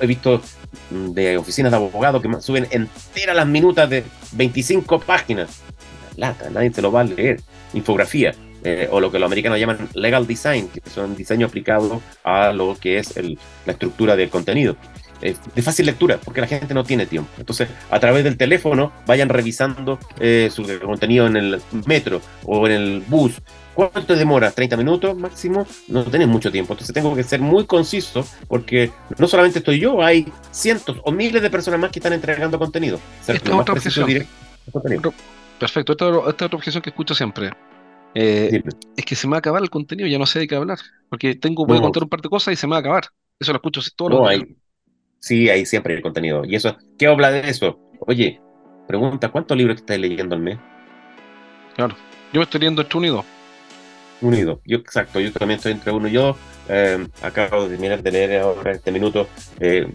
He 0.02 0.08
visto 0.08 0.41
mm, 0.89 1.10
de 1.12 1.38
oficinas 1.38 1.72
de 1.72 1.78
abogados 1.78 2.22
que 2.22 2.41
suben 2.41 2.67
enteras 2.72 3.36
las 3.36 3.48
minutas 3.48 3.89
de 3.89 4.04
25 4.34 5.00
páginas. 5.00 5.62
Lata, 6.15 6.50
nadie 6.50 6.72
se 6.72 6.82
lo 6.82 6.91
va 6.91 7.02
a 7.02 7.04
leer. 7.04 7.39
Infografía. 7.74 8.34
Eh, 8.63 8.89
o 8.91 9.00
lo 9.00 9.12
que 9.12 9.19
los 9.19 9.28
americanos 9.28 9.60
llaman 9.60 9.88
legal 9.93 10.28
design, 10.28 10.67
que 10.67 10.82
son 10.89 11.15
diseño 11.15 11.48
aplicado 11.48 12.02
a 12.24 12.52
lo 12.52 12.78
que 12.80 12.98
es 12.98 13.15
la 13.65 13.72
estructura 13.72 14.15
del 14.15 14.30
contenido. 14.30 14.76
de 15.22 15.62
fácil 15.62 15.86
lectura, 15.86 16.17
porque 16.24 16.41
la 16.41 16.48
gente 16.48 16.74
no 16.74 16.84
tiene 16.84 17.06
tiempo. 17.06 17.30
Entonces, 17.38 17.69
a 17.89 18.00
través 18.00 18.24
del 18.24 18.38
teléfono, 18.38 18.91
vayan 19.06 19.30
revisando 19.30 20.00
eh, 20.19 20.50
su 20.52 20.65
contenido 20.82 21.28
en 21.28 21.36
el 21.36 21.62
metro 21.86 22.22
o 22.45 22.67
en 22.67 22.74
el 22.74 23.04
bus. 23.08 23.34
¿Cuánto 23.76 24.04
te 24.04 24.15
demora? 24.15 24.54
¿30 24.54 24.78
minutos 24.78 25.17
máximo? 25.17 25.65
No 25.88 26.04
tenés 26.04 26.28
mucho 26.28 26.52
tiempo. 26.52 26.74
Entonces, 26.74 26.93
tengo 26.93 27.15
que 27.15 27.24
ser 27.24 27.39
muy 27.39 27.65
conciso, 27.65 28.26
porque 28.48 28.91
no 29.17 29.28
solamente 29.28 29.60
estoy 29.60 29.80
yo, 29.80 30.02
hay 30.02 30.26
cientos 30.52 30.98
o 31.04 31.12
miles 31.12 31.41
de 31.41 31.50
personas 31.50 31.80
más 31.80 31.91
que 31.91 32.00
están 32.00 32.13
entregando 32.13 32.60
contenido. 32.60 33.00
Esta 33.22 33.34
es 33.34 33.41
otra 33.50 33.74
objeción. 33.74 34.28
Perfecto, 35.60 35.91
esta, 35.91 36.08
esta 36.10 36.30
es 36.30 36.45
otra 36.45 36.58
objeción 36.58 36.82
que 36.82 36.89
escucho 36.89 37.13
siempre. 37.13 37.52
Eh, 38.15 38.63
es 38.98 39.06
que 39.06 39.15
se 39.15 39.28
me 39.28 39.32
va 39.32 39.38
a 39.38 39.39
acabar 39.39 39.62
el 39.62 39.69
contenido, 39.69 40.08
ya 40.08 40.17
no 40.17 40.26
sé 40.26 40.39
de 40.39 40.48
qué 40.48 40.56
hablar. 40.56 40.80
Porque 41.10 41.36
tengo, 41.36 41.65
voy 41.65 41.78
a 41.78 41.82
contar 41.82 42.04
un 42.04 42.10
par 42.10 42.22
de 42.22 42.30
cosas 42.30 42.54
y 42.54 42.58
se 42.58 42.67
me 42.67 42.72
va 42.72 42.78
a 42.78 42.80
acabar. 42.82 43.06
Eso 43.39 43.52
lo 43.52 43.58
escucho 43.58 43.82
todos 43.95 44.12
los 44.12 44.30
días. 44.30 44.43
Sí, 45.19 45.50
hay 45.50 45.65
siempre 45.65 45.93
el 45.93 46.02
contenido. 46.02 46.43
Y 46.45 46.56
eso, 46.56 46.78
¿qué 46.98 47.08
habla 47.08 47.32
de 47.32 47.50
eso? 47.50 47.80
Oye, 48.02 48.39
pregunta, 48.88 49.30
¿cuántos 49.30 49.58
libros 49.58 49.78
te 49.78 49.82
estás 49.82 50.00
leyendo 50.00 50.36
al 50.36 50.41
mes? 50.41 50.58
Claro, 51.76 51.95
yo 52.34 52.41
estoy 52.41 52.62
leyendo 52.62 52.82
y 52.82 53.08
dos. 53.08 53.26
Unido, 54.22 54.62
yo 54.65 54.78
exacto, 54.80 55.22
yo 55.22 55.32
también 55.32 55.58
estoy 55.58 55.72
entre 55.72 55.93
uno 55.93 56.08
y 56.08 56.13
dos. 56.13 56.36
Eh, 56.67 57.08
acabo 57.22 57.63
de 57.63 57.69
terminar 57.69 58.04
de 58.04 58.12
leer 58.12 58.41
ahora 58.41 58.74
este 58.74 58.91
minuto 58.91 59.28
eh, 59.60 59.88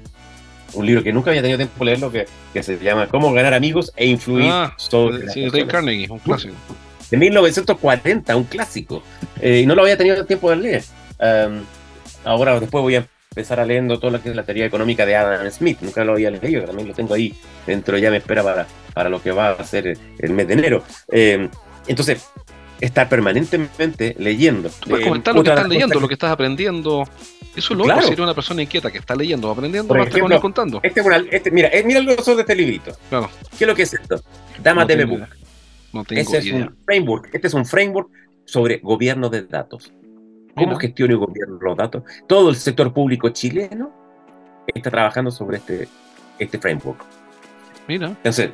un 0.73 0.87
libro 0.87 1.03
que 1.03 1.13
nunca 1.13 1.31
había 1.31 1.43
tenido 1.43 1.59
tiempo 1.59 1.79
de 1.81 1.85
leerlo, 1.85 2.11
que, 2.11 2.27
que 2.53 2.63
se 2.63 2.79
llama 2.79 3.07
Cómo 3.07 3.33
ganar 3.33 3.53
amigos 3.53 3.93
e 3.97 4.07
influir 4.07 4.49
ah, 4.51 4.75
sobre. 4.79 5.29
Sí, 5.29 5.49
Ray 5.49 5.67
Carnegie, 5.67 6.11
un 6.11 6.19
clásico 6.19 6.55
de 7.15 7.21
1940, 7.21 8.37
un 8.37 8.45
clásico. 8.45 9.03
Eh, 9.41 9.61
y 9.61 9.67
no 9.67 9.75
lo 9.77 9.83
había 9.83 9.97
tenido 9.97 10.25
tiempo 10.27 10.51
de 10.51 10.57
leer. 10.57 10.85
Em, 11.21 11.63
ahora, 12.25 12.59
después 12.59 12.83
voy 12.83 12.97
a 12.97 13.07
empezar 13.31 13.61
a 13.61 13.65
leyendo 13.65 14.01
todo 14.01 14.11
lo 14.11 14.21
que 14.21 14.31
es 14.31 14.37
la 14.37 14.43
teoría 14.43 14.67
económica 14.67 15.07
de 15.07 15.15
Adam 15.15 15.49
Smith. 15.51 15.79
Nunca 15.81 16.05
lo 16.05 16.13
había 16.13 16.31
leído, 16.31 16.65
también 16.65 16.89
lo 16.89 16.95
tengo 16.95 17.15
ahí 17.15 17.33
dentro, 17.67 17.99
ya 17.99 18.11
me 18.11 18.17
espera 18.17 18.43
para, 18.43 18.67
para 18.93 19.09
lo 19.09 19.23
que 19.23 19.31
va 19.31 19.51
a 19.51 19.65
ser 19.65 19.97
el 20.19 20.33
mes 20.33 20.49
de 20.49 20.55
enero. 20.55 20.83
Em, 21.09 21.49
entonces, 21.87 22.27
estar 22.81 23.09
permanentemente 23.09 24.17
leyendo. 24.19 24.71
Puedes 24.89 25.07
comentar 25.07 25.37
lo 25.37 25.45
que 25.45 25.51
estás 25.51 25.69
leyendo, 25.69 26.01
lo 26.01 26.09
que 26.09 26.15
estás 26.15 26.33
aprendiendo. 26.33 27.05
Eso 27.55 27.75
es 27.75 27.79
loco, 27.79 27.85
claro. 27.85 28.09
si 28.09 28.21
una 28.21 28.35
persona 28.35 28.63
inquieta 28.63 28.91
que 28.91 28.99
está 28.99 29.15
leyendo, 29.15 29.49
aprendiendo, 29.49 29.95
va 29.95 30.03
a 30.03 30.41
contando. 30.41 30.81
Este, 30.83 31.01
este, 31.31 31.53
mira, 31.53 31.69
eh, 31.69 31.85
mira 31.85 32.01
el 32.01 32.07
grosor 32.07 32.35
de 32.35 32.41
este 32.41 32.57
librito. 32.57 32.97
Claro. 33.09 33.31
¿Qué 33.57 33.63
es 33.63 33.69
lo 33.69 33.77
que 33.77 33.83
es 33.83 33.95
esto? 33.95 34.21
Dama 34.61 34.81
no 34.81 34.87
TV 34.89 35.05
Book. 35.05 35.44
No 35.95 36.05
tengo 36.05 36.21
Ese 36.21 36.39
idea. 36.39 36.57
es 36.57 36.63
un 36.63 36.77
framework. 36.85 37.31
Este 37.33 37.47
es 37.47 37.55
un 37.55 37.65
framework 37.65 38.09
sobre 38.45 38.79
gobierno 38.79 39.29
de 39.31 39.43
datos. 39.43 39.93
¿Cómo 40.55 40.77
gestiona 40.77 41.13
el 41.13 41.19
gobierno 41.19 41.59
los 41.61 41.77
datos? 41.77 42.03
Todo 42.29 42.51
el 42.51 42.57
sector 42.57 42.93
público 42.93 43.29
chileno 43.31 43.93
está 44.67 44.91
trabajando 44.91 45.31
sobre 45.31 45.57
este, 45.57 45.89
este 46.39 46.59
framework. 46.59 47.05
Mira. 47.89 48.09
Entonces, 48.09 48.51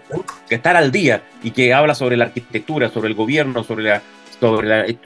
que 0.48 0.55
estar 0.55 0.76
al 0.76 0.90
día 0.90 1.22
y 1.42 1.50
que 1.50 1.74
habla 1.74 1.94
sobre 1.94 2.16
la 2.16 2.26
arquitectura, 2.26 2.88
sobre 2.88 3.09
el 3.09 3.14
gobierno, 3.14 3.64
sobre 3.64 3.85
la 3.85 4.03
sobre 4.40 4.87
el 4.87 5.05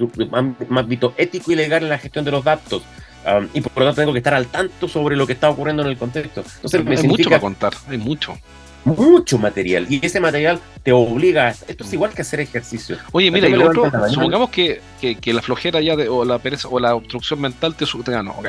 ámbito 0.71 1.13
ético 1.17 1.51
y 1.51 1.57
legal 1.57 1.83
en 1.83 1.89
la 1.89 1.99
gestión 1.99 2.25
de 2.25 2.31
los 2.31 2.45
datos. 2.45 2.83
Um, 3.27 3.49
y 3.53 3.61
por 3.61 3.73
lo 3.79 3.87
tanto 3.87 4.03
tengo 4.03 4.13
que 4.13 4.19
estar 4.19 4.35
al 4.35 4.47
tanto 4.47 4.87
sobre 4.87 5.17
lo 5.17 5.27
que 5.27 5.33
está 5.33 5.51
ocurriendo 5.51 5.83
en 5.83 5.89
el 5.89 5.97
contexto. 5.97 6.45
Entonces, 6.57 7.03
hay 7.03 7.09
mucho 7.09 7.31
para 7.31 7.41
contar, 7.41 7.73
hay 7.89 7.99
mucho. 7.99 8.39
Mucho 8.85 9.39
material. 9.39 9.87
Y 9.89 10.05
ese 10.05 10.21
material 10.21 10.61
te 10.83 10.93
obliga. 10.93 11.49
A, 11.49 11.51
esto 11.51 11.85
es 11.85 11.93
igual 11.93 12.13
que 12.13 12.23
hacer 12.23 12.41
ejercicio. 12.41 12.99
Oye, 13.13 13.31
mira, 13.31 13.49
y 13.49 13.55
otro, 13.55 13.91
supongamos 14.11 14.51
que, 14.51 14.81
que, 15.01 15.33
la 15.33 15.41
flojera 15.41 15.81
ya 15.81 15.97
de, 15.97 16.09
o 16.09 16.25
la 16.25 16.39
pereza 16.39 16.69
o 16.69 16.79
la 16.79 16.95
obstrucción 16.95 17.41
mental 17.41 17.75
te, 17.75 17.87
te 17.87 18.23
no, 18.23 18.33
ok. 18.33 18.49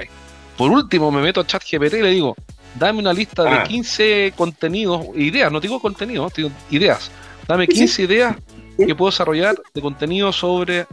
Por 0.58 0.72
último, 0.72 1.12
me 1.12 1.22
meto 1.22 1.42
a 1.42 1.48
ChatGPT 1.48 1.96
y 1.96 2.02
le 2.02 2.10
digo, 2.12 2.36
dame 2.78 3.00
una 3.00 3.14
lista 3.14 3.44
de 3.44 3.64
15 3.64 4.32
ah. 4.32 4.36
contenidos, 4.36 5.06
ideas, 5.16 5.52
no 5.52 5.60
digo 5.60 5.80
contenidos, 5.80 6.34
digo 6.34 6.50
ideas. 6.70 7.12
Dame 7.48 7.68
15 7.68 8.04
ideas 8.04 8.36
que 8.78 8.96
puedo 8.96 9.12
desarrollar 9.12 9.56
de 9.74 9.82
contenido 9.82 10.32
sobre 10.34 10.86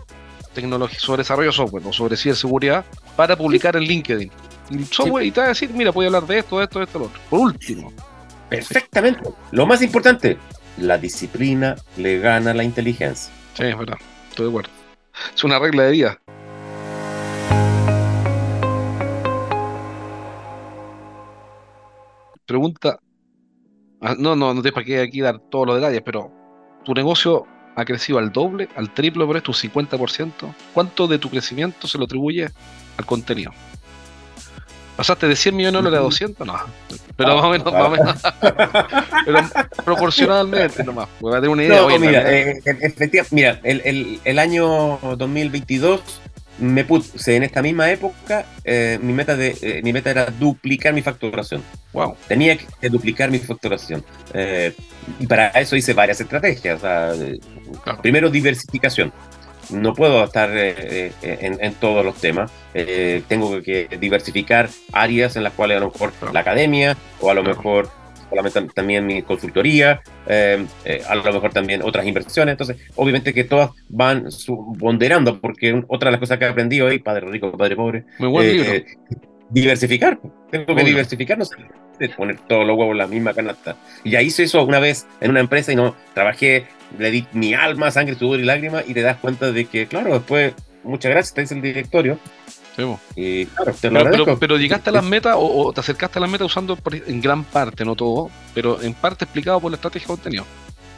tecnología, 0.55 0.99
sobre 0.99 1.23
desarrollo 1.23 1.51
de 1.51 1.57
software 1.57 1.83
o 1.87 1.93
sobre 1.93 2.17
ciberseguridad 2.17 2.85
para 3.17 3.37
publicar 3.37 3.77
en 3.77 3.85
LinkedIn. 3.85 4.31
Y 4.71 4.85
software, 4.85 5.27
y 5.27 5.31
te 5.31 5.41
va 5.41 5.47
a 5.47 5.49
decir, 5.51 5.71
mira, 5.71 5.91
voy 5.91 6.07
a 6.07 6.09
hablar 6.09 6.27
de 6.27 6.39
esto, 6.39 6.59
de 6.59 6.65
esto, 6.65 6.79
de 6.79 6.85
esto, 6.85 6.99
lo 6.99 7.05
otro. 7.07 7.21
Por 7.29 7.41
último. 7.41 7.93
Perfectamente. 8.57 9.31
Lo 9.51 9.67
más 9.67 9.83
importante, 9.83 10.39
la 10.79 10.99
disciplina 10.99 11.77
le 11.97 12.19
gana 12.19 12.55
la 12.55 12.65
inteligencia. 12.65 13.33
Sí, 13.55 13.65
es 13.65 13.79
verdad. 13.79 13.97
Estoy 14.31 14.47
de 14.47 14.51
acuerdo. 14.51 14.71
Es 15.35 15.45
una 15.45 15.59
regla 15.59 15.85
de 15.85 15.91
vida. 15.91 16.19
pregunta, 22.53 23.01
ah, 24.03 24.15
no, 24.19 24.37
no, 24.37 24.53
no 24.53 24.61
te 24.61 24.73
para 24.73 24.85
qué 24.85 25.01
aquí 25.01 25.23
dar 25.23 25.39
todos 25.39 25.67
los 25.67 25.77
detalles, 25.77 26.03
pero 26.05 26.31
tu 26.85 26.93
negocio 26.93 27.47
ha 27.77 27.85
crecido 27.87 28.19
al 28.19 28.31
doble, 28.31 28.69
al 28.77 28.93
triple 28.93 29.25
por 29.25 29.39
esto, 29.39 29.53
un 29.53 29.57
50%. 29.57 30.55
¿Cuánto 30.75 31.07
de 31.09 31.19
tu 31.19 31.31
crecimiento 31.31 31.89
se 31.89 31.97
lo 31.97 32.05
atribuye 32.05 32.51
al 32.99 33.07
contenido? 33.07 33.53
¿Pasaste 34.97 35.27
de 35.27 35.37
100 35.37 35.57
millones 35.57 35.83
de 35.83 35.91
dólares 35.91 36.01
a 36.01 36.03
200? 36.03 36.47
No, 36.47 36.55
pero 37.17 37.37
más 37.37 37.45
o 37.45 37.51
menos, 37.51 37.73
más 37.73 37.87
o 37.87 37.91
menos. 37.91 38.23
pero 39.25 39.39
proporcionalmente 39.85 40.85
nomás. 40.85 41.09
Voy 41.21 41.33
a 41.33 41.37
tener 41.37 41.51
una 41.51 41.65
idea. 41.65 41.81
No, 41.81 41.99
mira, 41.99 42.33
eh, 42.33 42.61
efectivamente, 42.65 43.35
mira 43.35 43.61
el, 43.63 43.81
el, 43.85 44.21
el 44.25 44.39
año 44.39 44.99
2022 45.17 46.01
me 46.59 46.85
puse 46.85 47.37
en 47.37 47.43
esta 47.43 47.63
misma 47.63 47.91
época, 47.91 48.47
eh, 48.65 48.99
mi, 49.03 49.13
meta 49.13 49.37
de, 49.37 49.57
eh, 49.63 49.81
mi 49.83 49.93
meta 49.93 50.11
era 50.11 50.27
duplicar 50.27 50.93
mi 50.93 51.03
facturación. 51.03 51.63
Wow. 51.93 52.17
Tenía 52.29 52.57
que 52.57 52.89
duplicar 52.89 53.31
mi 53.31 53.39
facturación. 53.39 54.05
Eh, 54.33 54.75
y 55.19 55.27
para 55.27 55.49
eso 55.49 55.77
hice 55.77 55.93
varias 55.93 56.21
estrategias. 56.21 56.81
Primero, 58.01 58.31
diversificación. 58.31 59.13
No 59.71 59.95
puedo 59.95 60.25
estar 60.25 60.51
en, 60.55 61.75
todos 61.75 62.05
los 62.05 62.17
temas. 62.17 62.51
tengo 63.29 63.63
que 63.63 63.89
diversificar 64.01 64.69
áreas 64.93 65.37
en 65.37 65.45
las 65.45 65.53
cuales 65.53 65.77
a 65.77 65.81
lo 65.81 65.91
mejor 65.91 66.13
la 66.33 66.41
academia 66.41 66.97
o 67.21 67.31
a 67.31 67.35
lo 67.35 67.43
mejor 67.43 67.89
también 68.75 69.07
mi 69.07 69.23
consultoría, 69.23 70.01
eh, 70.27 70.65
eh, 70.85 71.03
a 71.07 71.15
lo 71.15 71.33
mejor 71.33 71.53
también 71.53 71.83
otras 71.83 72.07
inversiones. 72.07 72.53
Entonces, 72.53 72.77
obviamente 72.97 73.35
que 73.35 73.45
todas 73.45 73.71
van 73.89 74.29
ponderando, 74.79 75.41
porque 75.41 75.83
otra 75.89 76.09
de 76.09 76.13
las 76.13 76.21
cosas 76.21 76.39
que 76.39 76.45
he 76.45 76.49
aprendido 76.49 76.87
hoy, 76.87 76.99
padre 76.99 77.27
rico, 77.27 77.57
padre 77.57 77.77
pobre, 77.77 78.05
eh, 78.21 78.85
diversificar. 79.51 80.19
Tengo 80.51 80.75
que 80.75 80.85
diversificar, 80.85 81.39
no 81.39 81.45
sé, 81.45 81.57
poner 82.11 82.39
todos 82.49 82.67
los 82.67 82.77
huevos 82.77 82.93
en 82.93 82.99
la 82.99 83.07
misma 83.07 83.35
canasta. 83.35 83.77
Y 84.05 84.11
ya 84.11 84.23
hice 84.23 84.45
eso 84.45 84.63
una 84.65 84.79
vez 84.79 85.07
en 85.21 85.31
una 85.31 85.41
empresa 85.41 85.73
y 85.73 85.77
no 85.77 85.95
trabajé, 86.15 86.67
le 86.99 87.11
di 87.11 87.27
mi 87.33 87.55
alma, 87.55 87.91
sangre, 87.91 88.15
sudor 88.15 88.41
y 88.41 88.45
lágrimas 88.45 88.85
y 88.87 88.95
te 88.95 89.03
das 89.03 89.17
cuenta 89.19 89.53
de 89.53 89.65
que, 89.67 89.87
claro, 89.87 90.15
después, 90.15 90.55
muchas 90.85 91.11
gracias, 91.11 91.35
te 91.35 91.41
dice 91.43 91.55
el 91.55 91.63
directorio, 91.63 92.19
pero, 92.77 94.57
llegaste 94.57 94.91
a 94.91 94.93
las 94.93 95.05
metas 95.05 95.35
o, 95.39 95.73
te 95.73 95.81
acercaste 95.81 96.19
a 96.19 96.23
las 96.23 96.31
metas 96.31 96.47
usando 96.47 96.79
en 97.07 97.21
gran 97.21 97.45
parte, 97.45 97.85
no 97.85 97.95
todo, 97.95 98.31
pero 98.55 98.81
en 98.83 98.95
parte 98.95 99.25
explicado 99.25 99.61
por 99.61 99.71
la 99.71 99.77
estrategia 99.77 100.07
de 100.07 100.15
contenido. 100.15 100.45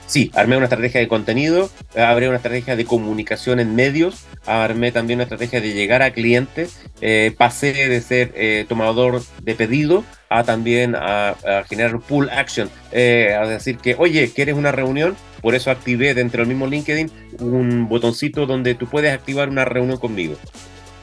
Sí, 0.06 0.30
armé 0.34 0.56
una 0.56 0.66
estrategia 0.66 1.00
de 1.00 1.08
contenido, 1.08 1.70
armé 1.96 2.28
una 2.28 2.36
estrategia 2.36 2.76
de 2.76 2.84
comunicación 2.84 3.58
en 3.58 3.74
medios, 3.74 4.26
armé 4.44 4.92
también 4.92 5.16
una 5.16 5.24
estrategia 5.24 5.62
de 5.62 5.72
llegar 5.72 6.02
a 6.02 6.12
clientes, 6.12 6.78
eh, 7.00 7.34
pasé 7.36 7.72
de 7.72 8.00
ser 8.02 8.32
eh, 8.36 8.66
tomador 8.68 9.22
de 9.42 9.54
pedido 9.54 10.04
a 10.34 10.42
también 10.42 10.96
a, 10.96 11.34
generar 11.68 12.00
pull 12.00 12.28
action, 12.30 12.68
eh, 12.90 13.36
a 13.38 13.46
decir 13.46 13.78
que, 13.78 13.94
oye, 13.96 14.32
¿quieres 14.34 14.56
una 14.56 14.72
reunión? 14.72 15.16
Por 15.40 15.54
eso 15.54 15.70
activé 15.70 16.12
dentro 16.14 16.40
del 16.40 16.48
mismo 16.48 16.66
LinkedIn 16.66 17.10
un 17.38 17.88
botoncito 17.88 18.44
donde 18.44 18.74
tú 18.74 18.86
puedes 18.86 19.12
activar 19.12 19.48
una 19.48 19.64
reunión 19.64 19.98
conmigo. 19.98 20.36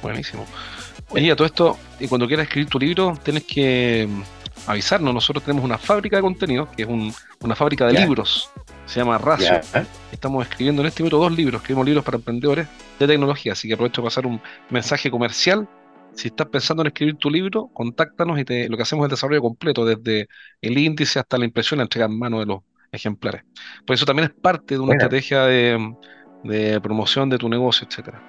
Buenísimo. 0.02 0.46
Oye, 1.12 1.32
a 1.32 1.36
todo 1.36 1.46
esto, 1.46 1.78
y 2.00 2.08
cuando 2.08 2.28
quieras 2.28 2.48
escribir 2.48 2.70
tu 2.70 2.80
libro, 2.80 3.18
tienes 3.24 3.44
que 3.44 4.08
mm, 4.10 4.70
avisarnos. 4.70 5.14
Nosotros 5.14 5.46
tenemos 5.46 5.64
una 5.64 5.78
fábrica 5.78 6.18
de 6.18 6.22
contenido, 6.24 6.70
que 6.76 6.84
es 6.84 6.90
una 7.42 7.56
fábrica 7.56 7.86
de 7.88 7.94
libros. 7.94 8.50
Se 8.86 9.00
llama 9.00 9.18
Racio. 9.18 9.62
Estamos 10.12 10.46
escribiendo 10.46 10.82
en 10.82 10.90
este 10.90 11.04
momento 11.04 11.20
dos 11.20 11.32
libros. 11.32 11.62
Escribimos 11.62 11.86
libros 11.86 12.04
para 12.04 12.18
emprendedores 12.18 12.68
de 13.00 13.08
tecnología. 13.08 13.54
Así 13.54 13.68
que 13.68 13.76
aprovecho 13.76 14.02
para 14.02 14.10
pasar 14.10 14.26
un 14.26 14.42
mensaje 14.70 15.10
comercial. 15.10 15.68
Si 16.14 16.28
estás 16.28 16.48
pensando 16.48 16.84
en 16.84 16.88
escribir 16.88 17.16
tu 17.16 17.30
libro, 17.30 17.70
contáctanos 17.74 18.40
y 18.40 18.46
te, 18.46 18.70
lo 18.70 18.78
que 18.78 18.84
hacemos 18.84 19.04
es 19.04 19.08
el 19.08 19.12
desarrollo 19.12 19.42
completo, 19.42 19.86
desde 19.86 20.28
el 20.62 20.78
índice 20.78 21.20
hasta 21.20 21.38
la 21.38 21.46
impresión, 21.46 21.78
la 21.78 21.84
entrega 21.84 22.06
en 22.06 22.18
mano 22.18 22.40
de 22.40 22.46
los 22.46 22.60
ejemplares. 22.92 23.44
Por 23.86 23.96
eso 23.96 24.06
también 24.06 24.30
es 24.30 24.36
parte 24.42 24.76
de 24.76 24.80
una 24.80 24.94
estrategia 24.94 25.44
de, 25.44 25.96
de 26.44 26.82
promoción 26.82 27.30
de 27.30 27.38
tu 27.38 27.50
negocio, 27.50 27.88
etcétera. 27.90 28.22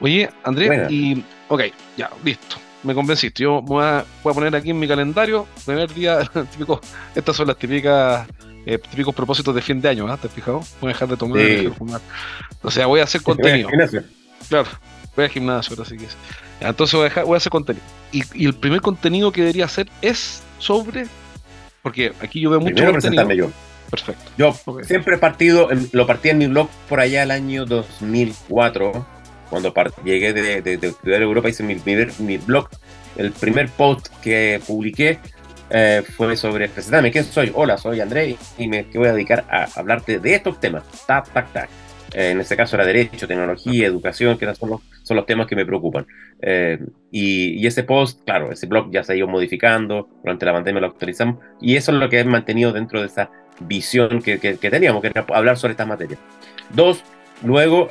Oye, 0.00 0.28
Andrés, 0.42 0.90
y. 0.90 1.24
Ok, 1.48 1.62
ya, 1.96 2.10
listo. 2.24 2.56
Me 2.82 2.94
convenciste. 2.94 3.44
Yo 3.44 3.62
voy 3.62 3.84
a, 3.84 4.04
voy 4.24 4.32
a 4.32 4.34
poner 4.34 4.56
aquí 4.56 4.70
en 4.70 4.78
mi 4.78 4.88
calendario, 4.88 5.46
primer 5.64 5.92
día, 5.94 6.18
típico, 6.50 6.80
estas 7.14 7.36
son 7.36 7.46
las 7.46 7.56
típicas 7.56 8.26
eh, 8.66 8.78
típicos 8.78 9.14
propósitos 9.14 9.54
de 9.54 9.62
fin 9.62 9.80
de 9.80 9.88
año, 9.88 10.06
¿ah? 10.08 10.16
¿te 10.16 10.28
has 10.28 10.32
fijado? 10.32 10.60
Voy 10.80 10.90
a 10.90 10.92
dejar 10.92 11.08
de 11.08 11.16
tomar, 11.16 11.38
de 11.38 11.70
fumar. 11.70 12.00
O 12.62 12.70
sea, 12.70 12.86
voy 12.86 13.00
a 13.00 13.04
hacer 13.04 13.22
contenido. 13.22 13.68
Claro, 14.48 14.68
voy 15.16 15.24
al 15.24 15.30
gimnasio, 15.30 15.74
ahora 15.76 15.88
sí 15.88 15.96
que 15.96 16.06
es. 16.06 16.16
Entonces 16.60 16.94
voy 16.94 17.02
a, 17.02 17.04
dejar, 17.04 17.24
voy 17.24 17.34
a 17.34 17.36
hacer 17.38 17.50
contenido. 17.50 17.84
Y, 18.12 18.22
y, 18.34 18.46
el 18.46 18.54
primer 18.54 18.80
contenido 18.80 19.32
que 19.32 19.40
debería 19.40 19.64
hacer 19.64 19.88
es 20.00 20.42
sobre. 20.58 21.06
Porque 21.82 22.12
aquí 22.20 22.40
yo 22.40 22.50
veo 22.50 22.60
mucho. 22.60 22.74
Primero 22.74 22.92
presentarme 22.92 23.36
yo. 23.36 23.50
Perfecto. 23.90 24.30
Yo 24.38 24.54
siempre 24.84 25.16
he 25.16 25.18
partido, 25.18 25.68
lo 25.92 26.06
partí 26.06 26.30
en 26.30 26.38
mi 26.38 26.46
blog 26.46 26.70
por 26.88 27.00
allá 27.00 27.24
el 27.24 27.30
año 27.30 27.66
2004 27.66 29.06
cuando 29.52 29.74
llegué 30.02 30.32
de, 30.32 30.62
de, 30.62 30.86
estudiar 30.88 31.20
Europa, 31.20 31.50
hice 31.50 31.62
mi, 31.62 31.76
mi, 31.84 32.38
blog. 32.38 32.70
El 33.18 33.32
primer 33.32 33.68
post 33.68 34.08
que 34.22 34.62
publiqué 34.66 35.18
eh, 35.68 36.02
fue 36.16 36.38
sobre 36.38 36.70
presentarme. 36.70 37.12
¿Quién 37.12 37.26
soy? 37.26 37.52
Hola, 37.54 37.76
soy 37.76 38.00
André 38.00 38.38
y 38.56 38.66
me 38.66 38.84
voy 38.94 39.08
a 39.08 39.12
dedicar 39.12 39.44
a 39.50 39.68
hablarte 39.78 40.18
de 40.20 40.36
estos 40.36 40.58
temas. 40.58 40.84
Tac, 41.06 41.30
tac, 41.34 41.52
tac. 41.52 41.68
Eh, 42.14 42.30
en 42.30 42.40
este 42.40 42.56
caso 42.56 42.76
era 42.76 42.84
derecho, 42.84 43.26
tecnología, 43.26 43.86
educación, 43.86 44.38
que 44.38 44.52
son 44.54 44.70
los, 44.70 44.80
son 45.02 45.16
los 45.16 45.26
temas 45.26 45.46
que 45.46 45.56
me 45.56 45.66
preocupan. 45.66 46.06
Eh, 46.40 46.78
y, 47.10 47.66
ese 47.66 47.84
post, 47.84 48.24
claro, 48.24 48.52
ese 48.52 48.66
blog 48.66 48.90
ya 48.90 49.02
se 49.02 49.12
ha 49.12 49.16
ido 49.16 49.28
modificando, 49.28 50.08
durante 50.22 50.46
la 50.46 50.52
pandemia 50.52 50.80
lo 50.80 50.88
actualizamos, 50.88 51.38
y 51.60 51.76
eso 51.76 51.92
es 51.92 51.98
lo 51.98 52.08
que 52.08 52.20
he 52.20 52.24
mantenido 52.24 52.72
dentro 52.72 53.00
de 53.00 53.06
esa 53.06 53.30
visión 53.60 54.20
que, 54.22 54.38
que, 54.38 54.56
que 54.56 54.70
teníamos, 54.70 55.02
que 55.02 55.08
era 55.08 55.24
hablar 55.32 55.56
sobre 55.56 55.72
estas 55.72 55.86
materias. 55.86 56.18
Dos, 56.74 57.02
luego 57.44 57.88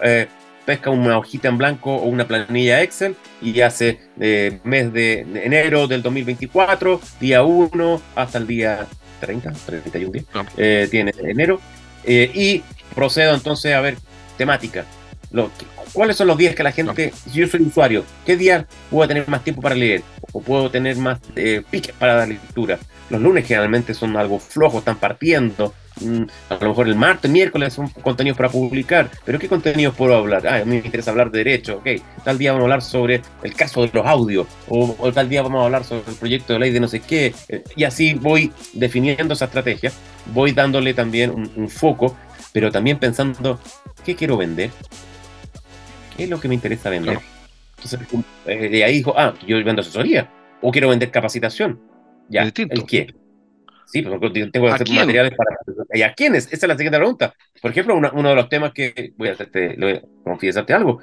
pesca 0.66 0.90
una 0.90 1.18
hojita 1.18 1.48
en 1.48 1.58
blanco 1.58 1.96
o 1.96 2.06
una 2.06 2.28
planilla 2.28 2.82
Excel 2.82 3.16
y 3.42 3.62
hace 3.62 4.00
eh, 4.20 4.60
mes 4.64 4.94
de 4.94 5.22
enero 5.44 5.88
del 5.88 6.02
2024, 6.02 7.02
día 7.20 7.44
1 7.44 8.02
hasta 8.16 8.38
el 8.38 8.48
día 8.48 8.88
30, 9.20 9.52
31 9.52 10.12
días, 10.12 10.26
eh, 10.58 10.88
tiene 10.90 11.14
enero, 11.24 11.60
eh, 12.04 12.32
y 12.34 12.64
procedo 12.96 13.34
entonces 13.34 13.74
a 13.74 13.82
ver 13.82 13.98
temática. 14.42 14.86
¿Cuáles 15.94 16.18
son 16.18 16.28
los 16.28 16.38
días 16.38 16.56
que 16.56 16.64
la 16.64 16.72
gente, 16.72 17.14
si 17.14 17.40
yo 17.40 17.48
soy 17.48 17.62
usuario, 17.62 18.04
qué 18.26 18.36
día 18.36 18.66
puedo 18.90 19.08
tener 19.08 19.28
más 19.30 19.44
tiempo 19.44 19.62
para 19.62 19.76
leer 19.76 20.02
o 20.34 20.42
puedo 20.42 20.72
tener 20.72 20.98
más 20.98 21.20
piques 21.70 21.94
para 21.98 22.16
la 22.18 22.26
lectura? 22.26 22.80
Los 23.12 23.22
lunes 23.22 23.46
generalmente 23.46 23.94
son 23.94 24.18
algo 24.18 24.40
flojos, 24.40 24.80
están 24.80 24.98
partiendo, 24.98 25.74
mm, 26.00 26.24
a 26.50 26.56
lo 26.62 26.70
mejor 26.70 26.88
el 26.88 26.96
martes, 26.96 27.30
miércoles 27.30 27.74
son 27.74 27.90
contenidos 27.90 28.38
para 28.38 28.50
publicar, 28.50 29.12
pero 29.26 29.38
¿qué 29.38 29.48
contenidos 29.48 29.96
puedo 29.96 30.16
hablar? 30.16 30.48
Ah, 30.48 30.56
a 30.56 30.66
mí 30.66 30.78
me 30.78 30.86
interesa 30.86 31.12
hablar 31.12 31.30
de 31.30 31.40
derecho, 31.40 31.78
ok, 31.78 31.88
tal 32.24 32.38
día 32.38 32.54
vamos 32.54 32.64
a 32.64 32.66
hablar 32.66 32.82
sobre 32.82 33.22
el 33.44 33.54
caso 33.54 33.82
de 33.82 33.92
los 33.94 34.08
audios, 34.08 34.48
o, 34.70 35.12
tal 35.14 35.28
día 35.28 35.42
vamos 35.42 35.62
a 35.62 35.66
hablar 35.66 35.84
sobre 35.84 36.10
el 36.10 36.16
proyecto 36.16 36.54
de 36.54 36.60
ley 36.60 36.72
de 36.72 36.80
no 36.80 36.88
sé 36.88 37.02
qué, 37.02 37.34
eh, 37.50 37.64
y 37.76 37.84
así 37.84 38.14
voy 38.14 38.52
definiendo 38.74 39.34
esa 39.34 39.46
estrategia, 39.46 39.92
voy 40.34 40.54
dándole 40.54 40.94
también 40.94 41.32
un, 41.32 41.70
foco, 41.70 42.16
pero 42.54 42.72
también 42.72 42.98
pensando, 42.98 43.60
¿qué 44.06 44.16
quiero 44.16 44.38
vender? 44.38 44.70
¿Qué 46.16 46.26
es 46.26 46.30
lo 46.30 46.40
que 46.40 46.48
me 46.48 46.56
interesa 46.56 46.90
vender? 46.90 47.20
Entonces, 47.78 48.00
eh, 48.46 48.70
de 48.70 48.84
ahí 48.84 48.96
dijo, 48.96 49.14
ah, 49.18 49.34
yo 49.48 49.64
vendo 49.64 49.82
asesoría, 49.82 50.30
o 50.62 50.72
quiero 50.72 50.90
vender 50.90 51.10
capacitación. 51.12 51.80
Ya, 52.30 52.44
¿el 52.44 52.86
qué? 52.86 53.14
Sí, 53.86 54.04
pues 54.04 54.34
tengo 54.52 54.68
que 54.68 54.74
hacer 54.74 54.90
materiales 54.90 55.34
para... 55.36 55.58
¿Y 55.94 56.02
a 56.02 56.14
quiénes? 56.14 56.46
Esa 56.46 56.66
es 56.66 56.68
la 56.68 56.78
siguiente 56.78 56.98
pregunta. 56.98 57.34
Por 57.62 57.72
ejemplo, 57.72 57.96
uno 57.96 58.30
de 58.30 58.36
los 58.36 58.48
temas 58.48 58.72
que... 58.72 59.14
Voy 59.18 59.28
a 59.28 59.34
hacerte, 59.34 59.76
voy 59.78 59.92
a 59.94 60.02
confiesarte 60.24 60.74
algo. 60.74 61.00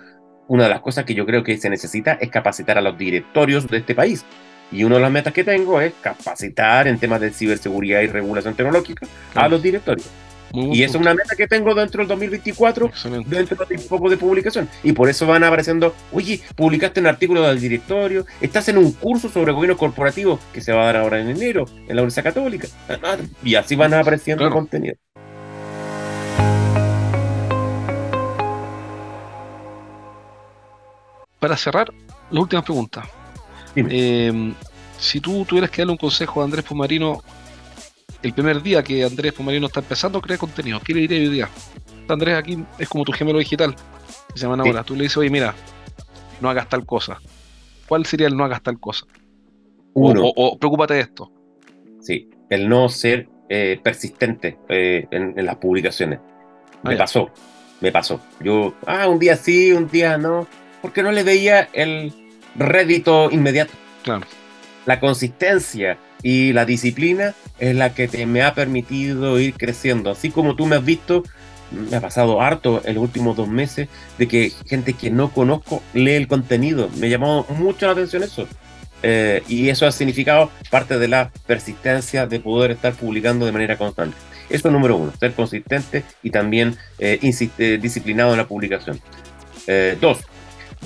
Una 0.47 0.65
de 0.65 0.71
las 0.71 0.81
cosas 0.81 1.05
que 1.05 1.15
yo 1.15 1.27
creo 1.27 1.45
que 1.45 1.59
se 1.59 1.69
necesita 1.69 2.15
es 2.15 2.31
capacitar 2.31 2.79
a 2.79 2.81
los 2.81 2.97
directorios 2.97 3.69
de 3.69 3.79
este 3.79 3.95
país. 3.95 4.25
Y 4.73 4.85
una 4.85 4.95
de 4.95 5.03
las 5.03 5.11
metas 5.11 5.35
que 5.35 5.45
tengo 5.45 5.81
es 5.83 5.93
capacitar 6.01 6.89
en 6.89 6.99
temas 6.99 7.21
de 7.21 7.31
ciberseguridad 7.31 8.01
y 8.01 8.07
regulación 8.07 8.55
tecnológica 8.55 9.07
a 9.35 9.49
los 9.49 9.63
directorios 9.63 10.09
y 10.53 10.83
esa 10.83 10.97
es 10.97 11.01
una 11.01 11.15
meta 11.15 11.37
que 11.37 11.47
tengo 11.47 11.75
dentro 11.75 12.01
del 12.01 12.09
2024, 12.09 12.91
dentro 13.27 13.67
de 13.67 13.79
poco 13.79 14.09
de 14.09 14.17
publicación. 14.17 14.69
Y 14.83 14.93
por 14.93 15.09
eso 15.09 15.27
van 15.27 15.45
apareciendo, 15.45 15.95
oye, 16.13 16.41
publicaste 16.57 17.01
un 17.01 17.07
artículo 17.07 17.43
del 17.43 17.61
directorio, 17.61 18.27
estás 18.41 18.69
en 18.69 18.79
un 18.79 18.93
curso 18.93 19.29
sobre 19.29 19.53
gobierno 19.53 19.77
corporativo 19.77 20.39
que 20.53 20.61
se 20.61 20.73
va 20.73 20.83
a 20.83 20.87
dar 20.87 20.97
ahora 20.97 21.21
en 21.21 21.29
enero 21.29 21.67
en 21.89 21.97
la 21.97 22.03
Universidad 22.03 22.25
Católica. 22.25 22.69
Y 23.45 23.55
así 23.55 23.77
van 23.77 23.95
apareciendo 23.95 24.45
el 24.45 24.53
contenido. 24.53 24.95
Para 31.39 31.57
cerrar, 31.57 31.93
la 32.31 32.41
última 32.41 32.63
pregunta. 32.63 33.05
Eh, 33.77 34.53
si 34.99 35.21
tú 35.21 35.45
tuvieras 35.45 35.71
que 35.71 35.83
darle 35.83 35.93
un 35.93 35.99
consejo 35.99 36.41
a 36.41 36.45
Andrés 36.45 36.65
Pumarino 36.65 37.23
el 38.23 38.33
primer 38.33 38.63
día 38.63 38.83
que 38.83 39.05
Andrés 39.05 39.33
Pomarino 39.33 39.67
está 39.67 39.81
empezando 39.81 40.19
a 40.19 40.23
crear 40.23 40.39
contenido, 40.39 40.81
¿qué 40.81 40.95
le 40.95 41.01
diría 41.01 41.19
hoy 41.19 41.29
día? 41.29 41.49
Andrés 42.09 42.37
aquí 42.37 42.65
es 42.79 42.89
como 42.89 43.05
tu 43.05 43.13
gemelo 43.13 43.39
digital, 43.39 43.75
que 44.33 44.39
se 44.39 44.47
llama 44.47 44.63
ahora. 44.63 44.83
Tú 44.83 44.95
le 44.95 45.03
dices, 45.03 45.19
oye, 45.19 45.31
mira, 45.31 45.55
no 46.41 46.49
hagas 46.49 46.69
tal 46.69 46.85
cosa. 46.87 47.19
¿Cuál 47.87 48.07
sería 48.07 48.27
el 48.27 48.37
no 48.37 48.45
hagas 48.45 48.63
tal 48.63 48.79
cosa? 48.79 49.07
Uno. 49.95 50.23
O, 50.25 50.59
preocúpate 50.59 50.95
de 50.95 51.01
esto. 51.01 51.31
Sí, 52.01 52.31
el 52.51 52.69
no 52.69 52.89
ser 52.89 53.29
eh, 53.49 53.79
persistente 53.83 54.59
eh, 54.69 55.07
en, 55.11 55.45
las 55.45 55.57
publicaciones. 55.57 56.21
Me 56.83 56.95
ah, 56.95 56.99
pasó, 56.99 57.31
me 57.81 57.93
pasó. 57.93 58.21
Yo, 58.41 58.75
ah, 58.87 59.09
un 59.09 59.19
día 59.19 59.37
sí, 59.37 59.73
un 59.73 59.89
día 59.89 60.17
no, 60.17 60.47
porque 60.81 61.03
no 61.03 61.13
le 61.13 61.23
veía 61.23 61.69
el 61.73 62.13
rédito 62.57 63.31
inmediato. 63.31 63.73
Claro. 64.03 64.27
La 64.87 65.01
consistencia, 65.01 65.99
y 66.23 66.53
la 66.53 66.65
disciplina 66.65 67.35
es 67.59 67.75
la 67.77 67.95
que 67.95 68.09
te, 68.09 68.27
me 68.27 68.43
ha 68.43 68.55
permitido 68.55 69.39
ir 69.41 69.55
creciendo. 69.55 70.11
Así 70.11 70.31
como 70.31 70.57
tú 70.57 70.67
me 70.67 70.77
has 70.77 70.85
visto, 70.85 71.23
me 71.71 71.97
ha 71.97 72.01
pasado 72.01 72.41
harto 72.41 72.83
en 72.85 72.95
los 72.95 73.03
últimos 73.03 73.37
dos 73.37 73.49
meses 73.49 73.89
de 74.17 74.29
que 74.29 74.53
gente 74.67 74.95
que 74.95 75.11
no 75.11 75.31
conozco 75.31 75.83
lee 75.95 76.13
el 76.13 76.29
contenido. 76.29 76.89
Me 76.97 77.09
llamó 77.09 77.47
mucho 77.51 77.87
la 77.87 77.93
atención 77.93 78.23
eso. 78.23 78.47
Eh, 79.03 79.45
y 79.47 79.69
eso 79.69 79.87
ha 79.87 79.93
significado 79.93 80.51
parte 80.71 80.99
de 80.99 81.07
la 81.07 81.31
persistencia 81.47 82.27
de 82.27 82.41
poder 82.41 82.73
estar 82.73 82.95
publicando 82.95 83.47
de 83.47 83.53
manera 83.53 83.77
constante. 83.77 84.17
Eso 84.51 84.69
es 84.69 84.73
número 84.73 84.97
uno, 84.97 85.13
ser 85.21 85.35
consistente 85.35 86.05
y 86.23 86.31
también 86.31 86.77
eh, 86.99 87.21
eh, 87.23 87.79
disciplinado 87.81 88.33
en 88.33 88.39
la 88.39 88.49
publicación. 88.49 89.01
dos, 90.01 90.21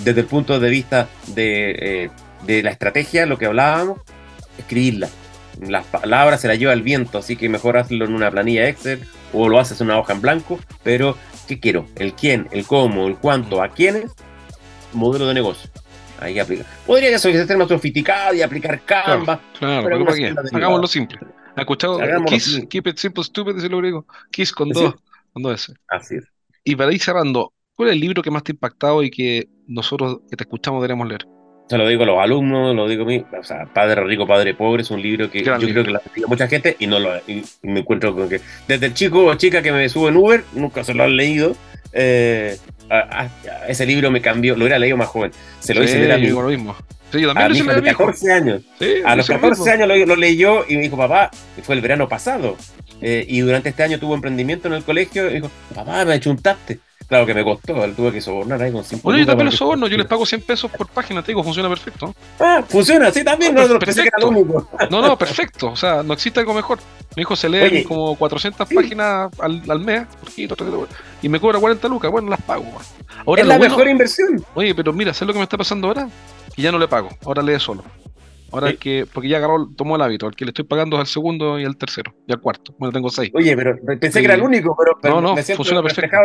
desde 0.04 0.20
el 0.20 0.26
punto 0.26 0.58
de 0.58 0.68
vista 0.68 1.08
de 1.28 2.10
la 2.46 2.70
estrategia, 2.70 3.24
lo 3.24 3.38
que 3.38 3.46
hablábamos, 3.46 4.00
escribirla 4.58 5.08
las 5.60 5.86
palabras 5.86 6.40
se 6.40 6.48
las 6.48 6.58
lleva 6.58 6.72
el 6.72 6.82
viento, 6.82 7.18
así 7.18 7.36
que 7.36 7.48
mejor 7.48 7.76
hazlo 7.76 8.04
en 8.04 8.14
una 8.14 8.30
planilla 8.30 8.68
Excel 8.68 9.04
o 9.32 9.48
lo 9.48 9.58
haces 9.58 9.80
en 9.80 9.88
una 9.88 9.98
hoja 9.98 10.12
en 10.12 10.20
blanco, 10.20 10.58
pero 10.82 11.16
¿qué 11.46 11.60
quiero? 11.60 11.86
El 11.96 12.14
quién, 12.14 12.48
el 12.52 12.66
cómo, 12.66 13.06
el 13.06 13.16
cuánto, 13.16 13.62
a 13.62 13.68
quiénes, 13.68 14.12
modelo 14.92 15.26
de 15.26 15.34
negocio. 15.34 15.70
Ahí 16.20 16.38
aplica. 16.38 16.64
Podría 16.86 17.18
ser 17.18 17.56
más 17.56 17.68
sofisticado 17.68 18.34
y 18.34 18.42
aplicar 18.42 18.80
Canva. 18.84 19.40
Claro, 19.58 19.84
pero 19.84 19.96
hagámoslo 20.52 20.86
simple. 20.86 21.18
¿Ha 21.56 21.60
escuchado? 21.62 21.98
Kiss, 22.26 22.64
keep 22.70 22.86
it 22.86 22.96
simple, 22.96 23.24
stupid, 23.24 23.54
dice 23.54 23.68
lo 23.68 23.78
griego. 23.78 24.06
Kiss 24.30 24.52
con 24.52 24.68
dos, 24.70 24.94
con 25.32 25.42
dos 25.42 25.54
S. 25.54 25.74
Así 25.88 26.16
es. 26.16 26.24
Y 26.64 26.76
para 26.76 26.92
ir 26.92 27.02
cerrando, 27.02 27.52
¿cuál 27.74 27.88
es 27.88 27.94
el 27.94 28.00
libro 28.00 28.22
que 28.22 28.30
más 28.30 28.44
te 28.44 28.52
ha 28.52 28.54
impactado 28.54 29.02
y 29.02 29.10
que 29.10 29.48
nosotros 29.66 30.20
que 30.30 30.36
te 30.36 30.44
escuchamos 30.44 30.80
deberíamos 30.80 31.08
leer? 31.08 31.26
Se 31.72 31.78
lo 31.78 31.88
digo 31.88 32.02
a 32.02 32.06
los 32.06 32.18
alumnos, 32.18 32.76
lo 32.76 32.86
digo 32.86 33.04
a 33.04 33.06
mí. 33.06 33.24
O 33.40 33.42
sea, 33.42 33.64
Padre 33.64 34.04
Rico, 34.04 34.26
Padre 34.26 34.52
Pobre 34.52 34.82
es 34.82 34.90
un 34.90 35.00
libro 35.00 35.30
que 35.30 35.42
yo 35.42 35.56
creo 35.56 35.82
que 35.82 35.90
lo 35.90 36.00
ha 36.00 36.02
mucha 36.26 36.46
gente 36.46 36.76
y 36.78 36.86
no 36.86 37.00
lo 37.00 37.12
me 37.62 37.80
encuentro 37.80 38.14
con 38.14 38.28
que 38.28 38.42
desde 38.68 38.84
el 38.84 38.92
chico 38.92 39.24
o 39.24 39.34
chica 39.36 39.62
que 39.62 39.72
me 39.72 39.88
sube 39.88 40.10
en 40.10 40.18
Uber, 40.18 40.44
nunca 40.52 40.84
se 40.84 40.92
lo 40.92 41.02
han 41.02 41.16
leído. 41.16 41.56
Eh, 41.94 42.58
ese 43.68 43.86
libro 43.86 44.10
me 44.10 44.20
cambió, 44.20 44.54
lo 44.54 44.64
hubiera 44.64 44.78
leído 44.78 44.98
más 44.98 45.08
joven. 45.08 45.32
Se 45.60 45.72
lo 45.72 45.82
hice 45.82 46.12
a 46.12 46.18
mí. 46.18 46.28
Lo 46.28 46.42
mismo. 46.42 46.76
Sí, 47.10 47.22
yo 47.22 47.32
también 47.32 47.70
a, 47.70 47.72
los 47.72 47.82
14 47.82 48.32
años. 48.32 48.62
a 49.06 49.16
los 49.16 49.26
14 49.26 49.70
años 49.70 49.88
lo, 49.88 49.96
lo, 49.96 50.16
leyó 50.16 50.66
y 50.68 50.76
me 50.76 50.82
dijo, 50.82 50.98
papá, 50.98 51.30
fue 51.62 51.74
el 51.74 51.80
verano 51.80 52.06
pasado. 52.06 52.58
Eh, 53.00 53.24
y 53.26 53.40
durante 53.40 53.70
este 53.70 53.82
año 53.82 53.98
tuvo 53.98 54.14
emprendimiento 54.14 54.68
en 54.68 54.74
el 54.74 54.84
colegio. 54.84 55.30
Y 55.30 55.36
dijo, 55.36 55.50
papá, 55.74 56.04
me 56.04 56.12
achuntaste. 56.12 56.80
Claro 57.12 57.26
que 57.26 57.34
me 57.34 57.44
costó, 57.44 57.74
tuve 57.94 58.10
que 58.10 58.22
sobornar 58.22 58.62
ahí 58.62 58.72
con 58.72 58.82
100 58.82 59.02
Oye, 59.04 59.18
yo 59.18 59.26
también 59.26 59.44
lo 59.44 59.52
soborno, 59.52 59.86
yo 59.86 59.98
les 59.98 60.06
pago 60.06 60.24
100 60.24 60.40
pesos 60.40 60.70
por 60.70 60.88
página, 60.88 61.20
te 61.20 61.32
digo, 61.32 61.44
funciona 61.44 61.68
perfecto. 61.68 62.14
Ah, 62.40 62.64
funciona, 62.66 63.10
sí, 63.10 63.22
también, 63.22 63.54
no, 63.54 63.68
no, 63.68 63.78
pensé 63.78 64.00
que 64.00 64.08
era 64.16 64.26
único. 64.26 64.66
No, 64.90 65.02
no, 65.02 65.18
perfecto, 65.18 65.72
o 65.72 65.76
sea, 65.76 66.02
no 66.02 66.14
existe 66.14 66.40
algo 66.40 66.54
mejor. 66.54 66.78
Mi 67.14 67.20
hijo 67.20 67.36
se 67.36 67.50
lee 67.50 67.84
como 67.84 68.16
400 68.16 68.66
páginas 68.66 69.30
al, 69.40 69.62
al 69.68 69.80
mes, 69.80 70.06
y 71.20 71.28
me 71.28 71.38
cobra 71.38 71.58
40 71.58 71.86
lucas, 71.86 72.10
bueno, 72.10 72.30
las 72.30 72.40
pago. 72.40 72.64
Ahora, 73.26 73.42
es 73.42 73.46
la 73.46 73.58
mejor 73.58 73.86
inversión. 73.88 74.42
Oye, 74.54 74.74
pero 74.74 74.94
mira, 74.94 75.12
¿sabes 75.12 75.26
lo 75.26 75.32
que 75.34 75.40
me 75.40 75.44
está 75.44 75.58
pasando 75.58 75.88
ahora? 75.88 76.08
Que 76.56 76.62
ya 76.62 76.72
no 76.72 76.78
le 76.78 76.88
pago, 76.88 77.10
ahora 77.26 77.42
lee 77.42 77.60
solo. 77.60 77.84
Ahora 78.52 78.72
que, 78.74 79.06
porque 79.12 79.28
ya 79.28 79.38
agarró, 79.38 79.68
tomó 79.76 79.96
el 79.96 80.02
hábito, 80.02 80.26
el 80.28 80.36
que 80.36 80.44
le 80.44 80.50
estoy 80.50 80.64
pagando 80.64 80.96
es 80.96 81.00
al 81.00 81.06
segundo 81.06 81.58
y 81.58 81.64
al 81.64 81.76
tercero, 81.76 82.14
y 82.26 82.32
al 82.32 82.40
cuarto. 82.40 82.74
Bueno, 82.78 82.92
tengo 82.92 83.08
seis. 83.10 83.30
Oye, 83.34 83.56
pero 83.56 83.76
pensé 83.98 84.20
que 84.20 84.26
era 84.26 84.34
el 84.34 84.42
único, 84.42 84.76
pero, 85.00 85.20
no, 85.20 85.34
no, 85.34 85.36
funciona 85.36 85.82
perfecto. 85.82 86.16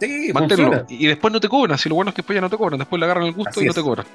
Sí, 0.00 0.32
funciona. 0.32 0.84
Y 0.88 1.06
después 1.06 1.32
no 1.32 1.40
te 1.40 1.48
cobran, 1.48 1.78
si 1.78 1.88
lo 1.88 1.94
bueno 1.94 2.10
es 2.10 2.14
que 2.14 2.22
después 2.22 2.34
ya 2.34 2.40
no 2.40 2.50
te 2.50 2.56
cobran, 2.56 2.78
después 2.78 2.98
le 2.98 3.04
agarran 3.04 3.26
el 3.26 3.32
gusto 3.32 3.62
y 3.62 3.66
no 3.66 3.74
te 3.74 3.82
cobran. 3.82 4.06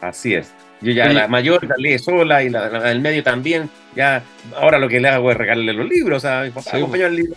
Así 0.00 0.34
es. 0.34 0.52
Yo 0.80 0.92
ya 0.92 1.10
la 1.10 1.28
mayor 1.28 1.64
la 1.64 1.76
lee 1.78 1.98
sola 1.98 2.42
y 2.42 2.50
la, 2.50 2.68
del 2.68 3.00
medio 3.00 3.22
también. 3.22 3.70
Ya, 3.96 4.22
ahora 4.56 4.78
lo 4.78 4.88
que 4.88 5.00
le 5.00 5.08
hago 5.08 5.30
es 5.30 5.36
regalarle 5.36 5.72
los 5.72 5.88
libros. 5.88 6.18
O 6.18 6.20
sea, 6.20 6.42
mi 6.42 6.50
papá 6.50 6.76
el 6.76 7.16
libro. 7.16 7.34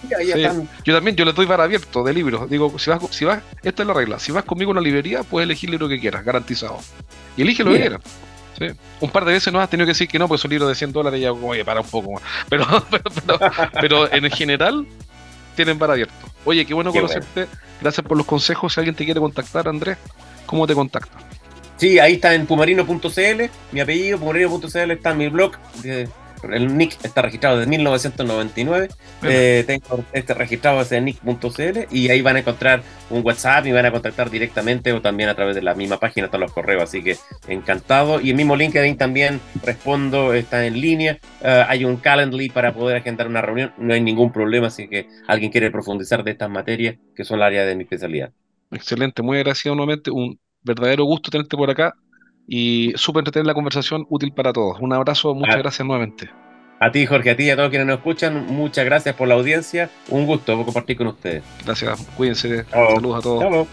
Yo 0.84 0.93
también, 0.93 1.15
yo 1.15 1.23
le 1.23 1.32
doy 1.32 1.45
para 1.45 1.63
abierto 1.63 2.03
de 2.03 2.13
libros. 2.13 2.49
Digo, 2.49 2.77
si 2.77 2.89
vas, 2.89 3.01
si 3.12 3.23
vas, 3.23 3.41
esta 3.63 3.84
es 3.84 3.88
la 3.88 3.93
regla. 3.93 4.19
Si 4.19 4.32
vas 4.32 4.43
conmigo 4.43 4.71
a 4.71 4.73
una 4.73 4.82
librería, 4.82 5.23
puedes 5.23 5.45
elegir 5.45 5.69
el 5.69 5.71
libro 5.71 5.88
que 5.88 5.99
quieras, 5.99 6.25
garantizado. 6.25 6.80
Y 7.38 7.43
elige 7.43 7.63
lo 7.63 7.71
que 7.71 7.80
quieras. 7.80 8.01
Un 9.02 9.10
par 9.10 9.26
de 9.26 9.34
veces 9.34 9.52
no 9.54 9.60
has 9.60 9.70
tenido 9.70 9.86
que 9.86 9.91
decir 9.91 10.08
que 10.08 10.20
no, 10.20 10.28
pues 10.28 10.43
un 10.43 10.52
libro 10.52 10.67
de 10.67 10.76
100 10.76 10.91
dólares 10.91 11.22
ya, 11.22 11.32
oye, 11.32 11.63
para 11.63 11.82
un 11.82 11.88
poco 11.88 12.13
más. 12.13 12.24
Pero, 12.50 12.65
pero, 12.89 13.39
pero, 13.82 14.13
en 14.13 14.30
general 14.32 14.86
tienen 15.56 15.78
para 15.78 15.93
abierto. 15.93 16.13
Oye, 16.46 16.65
qué 16.65 16.74
bueno 16.74 16.91
conocerte. 16.91 17.48
Gracias 17.82 18.06
por 18.06 18.17
los 18.17 18.26
consejos. 18.26 18.74
Si 18.74 18.80
alguien 18.80 18.96
te 18.96 19.06
quiere 19.06 19.20
contactar, 19.20 19.67
Andrés, 19.67 19.98
¿cómo 20.46 20.65
te 20.65 20.74
contacta? 20.74 21.17
Sí, 21.78 22.00
ahí 22.00 22.13
está 22.13 22.34
en 22.34 22.48
pumarino.cl, 22.48 23.43
mi 23.72 23.80
apellido, 23.80 24.17
pumarino.cl 24.17 24.91
está 24.91 25.12
en 25.12 25.17
mi 25.17 25.28
blog. 25.28 25.52
De 25.84 26.08
el 26.52 26.78
nick 26.78 26.97
está 27.04 27.21
registrado 27.21 27.58
desde 27.58 27.69
1999. 27.69 28.89
Eh, 29.23 29.63
tengo 29.65 30.04
este 30.13 30.34
registrado 30.34 30.80
desde 30.80 31.02
nick.cl 31.02 31.80
y 31.91 32.10
ahí 32.10 32.21
van 32.21 32.36
a 32.36 32.39
encontrar 32.39 32.84
un 33.10 33.26
WhatsApp 33.26 33.65
y 33.65 33.71
van 33.71 33.86
a 33.86 33.91
contactar 33.91 34.30
directamente 34.30 34.91
o 34.93 35.02
también 35.02 35.30
a 35.30 35.36
través 35.36 35.56
de 35.56 35.62
la 35.62 35.73
misma 35.73 36.00
página 36.00 36.26
están 36.26 36.41
los 36.41 36.52
correos. 36.52 36.84
Así 36.84 37.04
que 37.04 37.17
encantado. 37.47 38.21
Y 38.21 38.30
el 38.30 38.36
mismo 38.36 38.56
LinkedIn 38.56 38.97
también 38.97 39.39
respondo, 39.63 40.34
está 40.34 40.65
en 40.65 40.80
línea. 40.80 41.19
Eh, 41.41 41.65
hay 41.67 41.86
un 41.86 41.97
Calendly 41.97 42.50
para 42.50 42.73
poder 42.73 42.97
agendar 42.97 43.28
una 43.28 43.41
reunión. 43.41 43.73
No 43.78 43.93
hay 43.93 44.02
ningún 44.02 44.32
problema. 44.32 44.67
Así 44.67 44.88
que 44.88 45.08
alguien 45.28 45.52
quiere 45.52 45.71
profundizar 45.71 46.23
de 46.23 46.32
estas 46.32 46.50
materias 46.50 46.95
que 47.15 47.23
son 47.23 47.39
la 47.39 47.47
área 47.47 47.65
de 47.65 47.76
mi 47.76 47.84
especialidad. 47.84 48.32
Excelente, 48.71 49.21
muy 49.21 49.38
agradecido 49.38 49.76
nuevamente. 49.76 50.12
Un 50.12 50.39
verdadero 50.63 51.06
gusto 51.06 51.32
tenerte 51.32 51.56
por 51.56 51.69
acá 51.69 51.95
y 52.47 52.93
súper 52.95 53.21
entretener 53.21 53.45
la 53.45 53.53
conversación, 53.53 54.05
útil 54.10 54.31
para 54.31 54.53
todos. 54.53 54.77
Un 54.79 54.93
abrazo, 54.93 55.36
muchas 55.36 55.55
ah. 55.55 55.60
gracias 55.60 55.86
nuevamente. 55.86 56.29
A 56.79 56.91
ti, 56.91 57.05
Jorge, 57.05 57.31
a 57.31 57.36
ti 57.36 57.43
y 57.43 57.49
a 57.49 57.55
todos 57.55 57.69
quienes 57.69 57.88
nos 57.88 57.97
escuchan, 57.97 58.45
muchas 58.47 58.86
gracias 58.86 59.15
por 59.15 59.27
la 59.27 59.36
audiencia. 59.36 59.89
Un 60.10 60.25
gusto 60.25 60.63
compartir 60.63 60.97
con 60.97 61.07
ustedes. 61.07 61.43
Gracias, 61.65 61.99
cuídense. 62.15 62.65
Saludos 62.65 63.17
a 63.17 63.21
todos. 63.21 63.67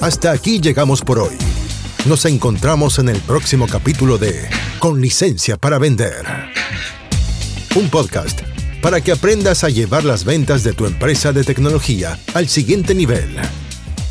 Hasta 0.00 0.32
aquí 0.32 0.60
llegamos 0.60 1.02
por 1.02 1.18
hoy. 1.18 1.36
Nos 2.06 2.24
encontramos 2.26 2.98
en 2.98 3.08
el 3.08 3.18
próximo 3.20 3.66
capítulo 3.66 4.18
de 4.18 4.48
Con 4.80 5.00
licencia 5.00 5.56
para 5.56 5.78
vender. 5.78 6.26
Un 7.74 7.88
podcast 7.88 8.42
para 8.82 9.00
que 9.00 9.12
aprendas 9.12 9.62
a 9.62 9.68
llevar 9.68 10.04
las 10.04 10.24
ventas 10.24 10.64
de 10.64 10.72
tu 10.72 10.84
empresa 10.84 11.32
de 11.32 11.44
tecnología 11.44 12.18
al 12.34 12.48
siguiente 12.48 12.94
nivel. 12.94 13.38